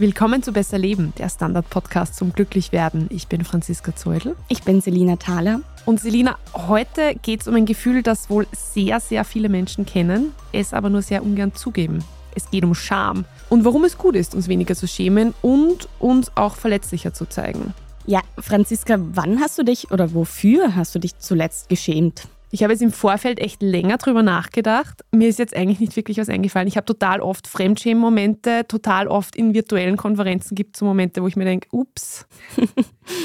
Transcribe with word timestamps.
Willkommen 0.00 0.42
zu 0.42 0.52
Besser 0.54 0.78
Leben, 0.78 1.12
der 1.18 1.28
Standard-Podcast 1.28 2.16
zum 2.16 2.32
Glücklichwerden. 2.32 3.08
Ich 3.10 3.26
bin 3.26 3.44
Franziska 3.44 3.94
Zeudel. 3.94 4.34
Ich 4.48 4.62
bin 4.62 4.80
Selina 4.80 5.16
Thaler. 5.16 5.60
Und 5.84 6.00
Selina, 6.00 6.38
heute 6.54 7.16
geht 7.20 7.42
es 7.42 7.48
um 7.48 7.54
ein 7.54 7.66
Gefühl, 7.66 8.02
das 8.02 8.30
wohl 8.30 8.46
sehr, 8.52 8.98
sehr 9.00 9.26
viele 9.26 9.50
Menschen 9.50 9.84
kennen, 9.84 10.32
es 10.52 10.72
aber 10.72 10.88
nur 10.88 11.02
sehr 11.02 11.22
ungern 11.22 11.54
zugeben. 11.54 12.02
Es 12.34 12.50
geht 12.50 12.64
um 12.64 12.74
Scham 12.74 13.26
und 13.50 13.66
warum 13.66 13.84
es 13.84 13.98
gut 13.98 14.16
ist, 14.16 14.34
uns 14.34 14.48
weniger 14.48 14.74
zu 14.74 14.88
schämen 14.88 15.34
und 15.42 15.86
uns 15.98 16.34
auch 16.34 16.54
verletzlicher 16.56 17.12
zu 17.12 17.26
zeigen. 17.26 17.74
Ja, 18.06 18.22
Franziska, 18.38 18.96
wann 18.98 19.38
hast 19.38 19.58
du 19.58 19.64
dich 19.64 19.90
oder 19.90 20.14
wofür 20.14 20.76
hast 20.76 20.94
du 20.94 20.98
dich 20.98 21.18
zuletzt 21.18 21.68
geschämt? 21.68 22.26
Ich 22.52 22.64
habe 22.64 22.72
jetzt 22.72 22.82
im 22.82 22.90
Vorfeld 22.90 23.38
echt 23.38 23.62
länger 23.62 23.96
drüber 23.96 24.24
nachgedacht. 24.24 25.04
Mir 25.12 25.28
ist 25.28 25.38
jetzt 25.38 25.54
eigentlich 25.54 25.78
nicht 25.78 25.94
wirklich 25.94 26.18
was 26.18 26.28
eingefallen. 26.28 26.66
Ich 26.66 26.76
habe 26.76 26.84
total 26.84 27.20
oft 27.20 27.46
Fremdschämen-Momente, 27.46 28.66
total 28.66 29.06
oft 29.06 29.36
in 29.36 29.54
virtuellen 29.54 29.96
Konferenzen 29.96 30.56
gibt 30.56 30.74
es 30.74 30.80
so 30.80 30.84
Momente, 30.84 31.22
wo 31.22 31.28
ich 31.28 31.36
mir 31.36 31.44
denke, 31.44 31.68
ups, 31.70 32.26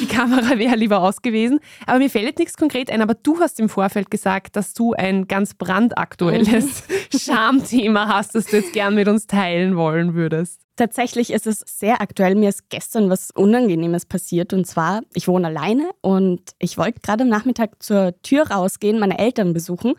die 0.01 0.07
Kamera 0.07 0.59
wäre 0.59 0.75
lieber 0.75 1.01
aus 1.01 1.23
gewesen. 1.23 1.59
Aber 1.87 1.97
mir 1.97 2.09
fällt 2.11 2.25
jetzt 2.25 2.39
nichts 2.39 2.55
konkret 2.55 2.91
ein. 2.91 3.01
Aber 3.01 3.15
du 3.15 3.39
hast 3.39 3.59
im 3.59 3.67
Vorfeld 3.67 4.11
gesagt, 4.11 4.55
dass 4.55 4.75
du 4.75 4.93
ein 4.93 5.27
ganz 5.27 5.55
brandaktuelles 5.55 6.83
mhm. 6.87 7.17
Schamthema 7.17 8.07
hast, 8.07 8.35
das 8.35 8.45
du 8.45 8.57
jetzt 8.57 8.73
gern 8.73 8.93
mit 8.93 9.07
uns 9.07 9.25
teilen 9.25 9.75
wollen 9.75 10.13
würdest. 10.13 10.64
Tatsächlich 10.75 11.31
ist 11.31 11.47
es 11.47 11.63
sehr 11.65 12.01
aktuell. 12.01 12.35
Mir 12.35 12.49
ist 12.49 12.69
gestern 12.69 13.09
was 13.09 13.31
Unangenehmes 13.31 14.05
passiert. 14.05 14.51
Und 14.51 14.65
zwar, 14.67 15.01
ich 15.13 15.27
wohne 15.27 15.47
alleine 15.47 15.89
und 16.01 16.41
ich 16.59 16.77
wollte 16.77 16.99
gerade 16.99 17.23
am 17.23 17.29
Nachmittag 17.29 17.81
zur 17.81 18.13
Tür 18.23 18.51
rausgehen, 18.51 18.99
meine 18.99 19.17
Eltern 19.17 19.53
besuchen 19.53 19.93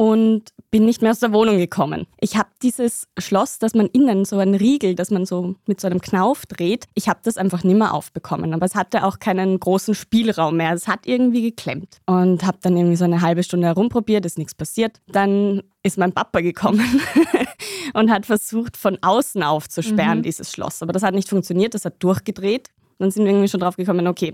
und 0.00 0.44
bin 0.70 0.86
nicht 0.86 1.02
mehr 1.02 1.10
aus 1.10 1.18
der 1.18 1.34
Wohnung 1.34 1.58
gekommen. 1.58 2.06
Ich 2.20 2.38
habe 2.38 2.48
dieses 2.62 3.06
Schloss, 3.18 3.58
das 3.58 3.74
man 3.74 3.84
innen, 3.88 4.24
so 4.24 4.38
ein 4.38 4.54
Riegel, 4.54 4.94
das 4.94 5.10
man 5.10 5.26
so 5.26 5.56
mit 5.66 5.78
so 5.78 5.88
einem 5.88 6.00
Knauf 6.00 6.46
dreht, 6.46 6.86
ich 6.94 7.06
habe 7.06 7.20
das 7.22 7.36
einfach 7.36 7.64
nicht 7.64 7.76
mehr 7.76 7.92
aufbekommen. 7.92 8.54
Aber 8.54 8.64
es 8.64 8.74
hatte 8.74 9.04
auch 9.04 9.18
keinen 9.18 9.60
großen 9.60 9.94
Spielraum 9.94 10.56
mehr. 10.56 10.72
Es 10.72 10.88
hat 10.88 11.00
irgendwie 11.06 11.42
geklemmt. 11.42 11.98
Und 12.06 12.46
habe 12.46 12.56
dann 12.62 12.78
irgendwie 12.78 12.96
so 12.96 13.04
eine 13.04 13.20
halbe 13.20 13.42
Stunde 13.42 13.66
herumprobiert, 13.66 14.24
ist 14.24 14.38
nichts 14.38 14.54
passiert. 14.54 15.02
Dann 15.06 15.62
ist 15.82 15.98
mein 15.98 16.14
Papa 16.14 16.40
gekommen 16.40 17.02
und 17.92 18.10
hat 18.10 18.24
versucht, 18.24 18.78
von 18.78 18.96
außen 19.02 19.42
aufzusperren, 19.42 20.20
mhm. 20.20 20.22
dieses 20.22 20.50
Schloss. 20.50 20.82
Aber 20.82 20.94
das 20.94 21.02
hat 21.02 21.14
nicht 21.14 21.28
funktioniert, 21.28 21.74
das 21.74 21.84
hat 21.84 22.02
durchgedreht. 22.02 22.70
Dann 22.98 23.10
sind 23.10 23.26
wir 23.26 23.32
irgendwie 23.32 23.48
schon 23.48 23.60
drauf 23.60 23.76
gekommen, 23.76 24.06
okay, 24.06 24.32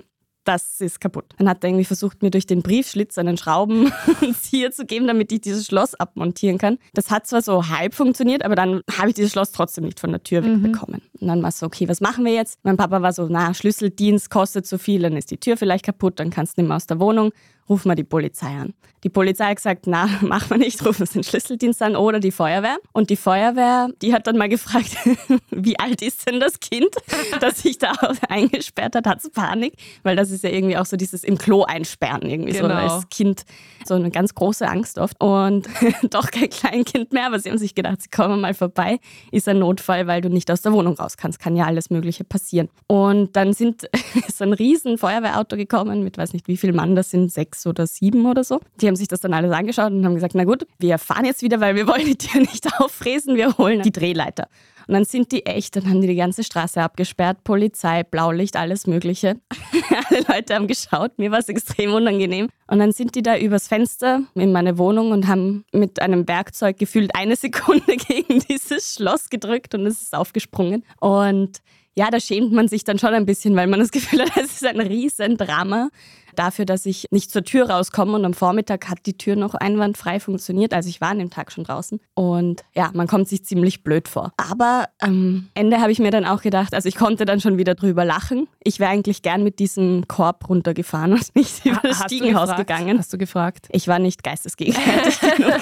das 0.49 0.81
ist 0.81 1.01
kaputt. 1.01 1.35
Dann 1.39 1.49
hat 1.49 1.63
er 1.63 1.71
irgendwie 1.71 1.85
versucht, 1.85 2.23
mir 2.23 2.31
durch 2.31 2.47
den 2.47 2.63
Briefschlitz 2.63 3.19
einen 3.19 3.37
Schraubenzieher 3.37 4.71
zu 4.73 4.87
geben, 4.87 5.07
damit 5.07 5.33
ich 5.33 5.41
dieses 5.41 5.67
Schloss 5.67 5.95
abmontieren 5.95 6.59
kann. 6.59 6.79
Das 6.95 7.11
hat 7.11 7.27
zwar 7.27 7.43
so 7.43 7.69
halb 7.69 7.95
funktioniert, 7.95 8.45
aber 8.45 8.55
dann 8.55 8.83
habe 8.97 9.09
ich 9.09 9.15
dieses 9.15 9.33
Schloss 9.33 9.53
trotzdem 9.53 9.85
nicht 9.85 10.01
von 10.01 10.11
der 10.11 10.23
Tür 10.23 10.43
mhm. 10.43 10.63
wegbekommen. 10.63 11.03
Und 11.21 11.29
dann 11.29 11.43
war 11.43 11.49
es 11.49 11.59
so, 11.59 11.67
okay, 11.67 11.89
was 11.89 12.01
machen 12.01 12.25
wir 12.25 12.33
jetzt? 12.33 12.59
Mein 12.63 12.77
Papa 12.77 13.03
war 13.03 13.13
so, 13.13 13.27
na, 13.29 13.53
Schlüsseldienst 13.55 14.31
kostet 14.31 14.67
zu 14.67 14.79
viel, 14.79 15.03
dann 15.03 15.17
ist 15.17 15.31
die 15.31 15.39
Tür 15.39 15.57
vielleicht 15.57 15.85
kaputt, 15.85 16.21
dann 16.21 16.31
kannst 16.31 16.57
du 16.57 16.63
nicht 16.63 16.69
mehr 16.69 16.77
aus 16.77 16.87
der 16.87 17.01
Wohnung 17.01 17.33
rufen 17.69 17.91
wir 17.91 17.95
die 17.95 18.05
Polizei 18.05 18.48
an. 18.48 18.75
Die 19.05 19.11
Polizei 19.11 19.45
hat 19.45 19.56
gesagt, 19.56 19.86
na, 19.86 20.09
machen 20.22 20.50
wir 20.50 20.59
nicht, 20.59 20.84
rufen 20.84 21.06
wir 21.06 21.06
den 21.06 21.22
Schlüsseldienst 21.22 21.83
an 21.83 21.97
oder 21.97 22.19
die 22.19 22.33
Feuerwehr. 22.33 22.78
Und 22.92 23.11
die 23.11 23.17
Feuerwehr, 23.17 23.89
die 24.03 24.12
hat 24.12 24.27
dann 24.27 24.36
mal 24.36 24.48
gefragt, 24.48 24.97
wie 25.50 25.78
alt 25.78 26.03
ist 26.03 26.28
denn 26.28 26.41
das 26.41 26.59
Kind, 26.61 26.89
das 27.41 27.62
sich 27.62 27.78
da 27.78 27.92
eingesperrt 28.28 28.94
hat, 28.94 29.06
hat 29.06 29.19
es 29.22 29.31
Panik, 29.31 29.75
weil 30.03 30.16
das 30.16 30.31
ist 30.31 30.44
ja 30.44 30.50
irgendwie 30.50 30.76
auch 30.76 30.87
so 30.87 30.97
dieses 30.97 31.25
im 31.25 31.38
Klo 31.38 31.62
einsperren 31.65 32.22
irgendwie 32.22 32.53
genau. 32.53 32.69
so 32.69 32.75
als 32.75 33.09
Kind 33.10 33.44
so 33.84 33.94
eine 33.94 34.10
ganz 34.10 34.34
große 34.34 34.66
Angst 34.69 34.99
oft 34.99 35.22
und 35.22 35.69
doch 36.10 36.31
kein 36.31 36.50
Kleinkind 36.50 37.12
mehr, 37.12 37.26
aber 37.26 37.38
sie 37.38 37.50
haben 37.50 37.59
sich 37.59 37.75
gedacht, 37.75 38.03
sie 38.03 38.09
kommen 38.09 38.41
mal 38.41 38.55
vorbei, 38.55 38.99
ist 39.31 39.49
ein 39.49 39.60
Notfall, 39.60 40.06
weil 40.06 40.21
du 40.21 40.28
nicht 40.28 40.50
aus 40.50 40.62
der 40.62 40.72
Wohnung 40.72 40.94
raus 40.94 41.16
kannst, 41.16 41.38
kann 41.38 41.55
ja 41.55 41.66
alles 41.66 41.91
mögliche 41.91 42.25
passieren. 42.25 42.69
Und 42.88 43.37
dann 43.37 43.53
sind 43.53 43.88
ist 44.26 44.43
ein 44.43 44.53
riesen 44.53 44.99
Feuerwehrauto 44.99 45.56
gekommen 45.56 46.03
mit 46.03 46.19
weiß 46.19 46.32
nicht 46.32 46.49
wie 46.49 46.56
viel 46.56 46.72
Mann, 46.72 46.97
das 46.97 47.10
sind 47.10 47.32
sechs 47.32 47.56
sechs 47.56 47.67
oder 47.67 47.87
sieben 47.87 48.27
oder 48.27 48.44
so. 48.44 48.61
Die 48.81 48.87
haben 48.87 48.97
sich 48.97 49.09
das 49.09 49.21
dann 49.21 49.34
alles 49.34 49.53
angeschaut 49.53 49.93
und 49.93 50.05
haben 50.05 50.15
gesagt, 50.15 50.34
na 50.34 50.44
gut, 50.44 50.67
wir 50.78 50.99
fahren 50.99 51.25
jetzt 51.25 51.43
wieder, 51.43 51.61
weil 51.61 51.75
wir 51.75 51.87
wollen 51.89 52.05
die 52.05 52.17
Tür 52.17 52.41
nicht 52.41 52.67
auffräsen, 52.78 53.37
wir 53.37 53.56
holen 53.56 53.83
die 53.83 53.93
Drehleiter. 53.93 54.49
Und 54.89 54.94
dann 54.94 55.05
sind 55.05 55.33
die 55.33 55.44
echt, 55.47 55.75
dann 55.75 55.89
haben 55.89 56.00
die 56.00 56.06
die 56.06 56.15
ganze 56.15 56.44
Straße 56.44 56.81
abgesperrt, 56.81 57.43
Polizei, 57.43 58.05
Blaulicht, 58.05 58.56
alles 58.56 58.87
Mögliche. 58.87 59.41
Alle 60.11 60.21
Leute 60.28 60.55
haben 60.55 60.69
geschaut, 60.69 61.19
mir 61.19 61.33
war 61.33 61.41
es 61.41 61.49
extrem 61.49 61.93
unangenehm. 61.93 62.49
Und 62.69 62.78
dann 62.78 62.93
sind 62.93 63.17
die 63.17 63.22
da 63.22 63.37
übers 63.37 63.67
Fenster 63.67 64.23
in 64.34 64.53
meine 64.53 64.78
Wohnung 64.78 65.11
und 65.11 65.27
haben 65.27 65.65
mit 65.73 66.00
einem 66.00 66.28
Werkzeug 66.28 66.78
gefühlt 66.78 67.17
eine 67.17 67.34
Sekunde 67.34 67.97
gegen 68.09 68.41
dieses 68.49 68.94
Schloss 68.94 69.28
gedrückt 69.28 69.75
und 69.75 69.87
es 69.87 70.03
ist 70.03 70.15
aufgesprungen. 70.15 70.84
Und 71.00 71.61
ja, 71.97 72.11
da 72.11 72.21
schämt 72.21 72.53
man 72.53 72.69
sich 72.69 72.84
dann 72.84 72.99
schon 72.99 73.15
ein 73.15 73.25
bisschen, 73.25 73.57
weil 73.57 73.67
man 73.67 73.81
das 73.81 73.91
Gefühl 73.91 74.23
hat, 74.23 74.31
es 74.37 74.53
ist 74.53 74.67
ein 74.67 74.81
Riesendrama 74.81 75.89
dafür, 76.34 76.67
dass 76.67 76.84
ich 76.84 77.07
nicht 77.11 77.31
zur 77.31 77.43
Tür 77.43 77.71
rauskomme. 77.71 78.12
Und 78.12 78.25
am 78.27 78.34
Vormittag 78.34 78.89
hat 78.91 78.99
die 79.07 79.17
Tür 79.17 79.37
noch 79.37 79.55
einwandfrei 79.55 80.21
funktioniert. 80.21 80.75
Also 80.75 80.91
ich 80.91 81.01
war 81.01 81.09
an 81.09 81.19
dem 81.19 81.31
Tag 81.31 81.51
schon 81.51 81.65
draußen. 81.65 81.99
Und 82.15 82.65
ja, 82.75 82.91
man 82.93 83.06
kommt 83.06 83.29
sich 83.29 83.45
ziemlich 83.45 83.83
blöd 83.83 84.09
vor. 84.09 84.33
Aber 84.37 84.91
am 84.99 85.49
Ende 85.55 85.81
habe 85.81 85.91
ich 85.91 85.99
mir 85.99 86.11
dann 86.11 86.27
auch 86.27 86.43
gedacht, 86.43 86.75
also 86.75 86.87
ich 86.87 86.97
konnte 86.97 87.25
dann 87.25 87.41
schon 87.41 87.56
wieder 87.56 87.75
drüber 87.75 88.05
lachen. 88.05 88.49
Ich 88.62 88.79
wäre 88.79 88.91
eigentlich 88.91 89.23
gern 89.23 89.43
mit 89.43 89.59
diesem 89.59 90.06
Korb 90.06 90.49
runtergefahren 90.51 91.15
und 91.15 91.25
nicht 91.35 91.65
über 91.65 91.81
das 91.83 92.05
Stiegenhaus 92.05 92.55
gegangen. 92.56 92.99
Hast 92.99 93.12
du 93.12 93.19
gefragt? 93.19 93.69
Ich 93.73 93.89
war 93.89 93.99
nicht 93.99 94.23
geistesgegenwärtig 94.23 95.21
genug. 95.37 95.61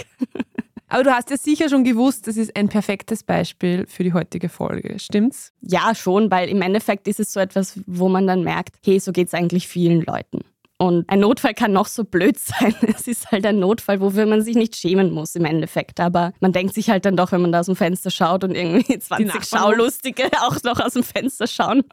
Aber 0.95 1.03
du 1.03 1.11
hast 1.13 1.29
ja 1.31 1.37
sicher 1.37 1.69
schon 1.69 1.83
gewusst, 1.83 2.29
das 2.29 2.37
ist 2.37 2.55
ein 2.55 2.69
perfektes 2.69 3.25
Beispiel 3.25 3.85
für 3.89 4.05
die 4.05 4.13
heutige 4.13 4.49
Folge, 4.49 4.97
stimmt's? 5.01 5.53
Ja, 5.61 5.93
schon, 5.93 6.31
weil 6.31 6.49
im 6.49 6.63
Endeffekt 6.63 7.09
ist 7.09 7.19
es 7.19 7.33
so 7.33 7.41
etwas, 7.41 7.81
wo 7.89 8.09
man 8.09 8.29
dann 8.29 8.45
merkt, 8.45 8.77
hey, 8.85 9.01
so 9.01 9.11
geht 9.11 9.27
es 9.27 9.35
eigentlich 9.35 9.67
vielen 9.67 10.03
Leuten. 10.03 10.45
Und 10.77 11.09
ein 11.09 11.21
Notfall 11.21 11.55
kann 11.55 11.73
noch 11.73 11.87
so 11.87 12.05
blöd 12.05 12.39
sein. 12.39 12.75
Es 12.83 13.07
ist 13.07 13.31
halt 13.31 13.47
ein 13.47 13.59
Notfall, 13.59 14.01
wofür 14.01 14.27
man 14.27 14.43
sich 14.43 14.57
nicht 14.57 14.77
schämen 14.77 15.13
muss 15.13 15.37
im 15.37 15.45
Endeffekt. 15.45 16.01
Aber 16.01 16.33
man 16.41 16.53
denkt 16.53 16.75
sich 16.75 16.91
halt 16.91 17.05
dann 17.05 17.17
doch, 17.17 17.33
wenn 17.33 17.43
man 17.43 17.53
da 17.53 17.61
aus 17.61 17.67
dem 17.67 17.77
Fenster 17.77 18.11
schaut 18.11 18.45
und 18.45 18.55
irgendwie 18.55 18.99
20 18.99 19.45
Schaulustige 19.45 20.25
auch 20.43 20.63
noch 20.65 20.81
aus 20.81 20.95
dem 20.95 21.05
Fenster 21.05 21.47
schauen. 21.47 21.85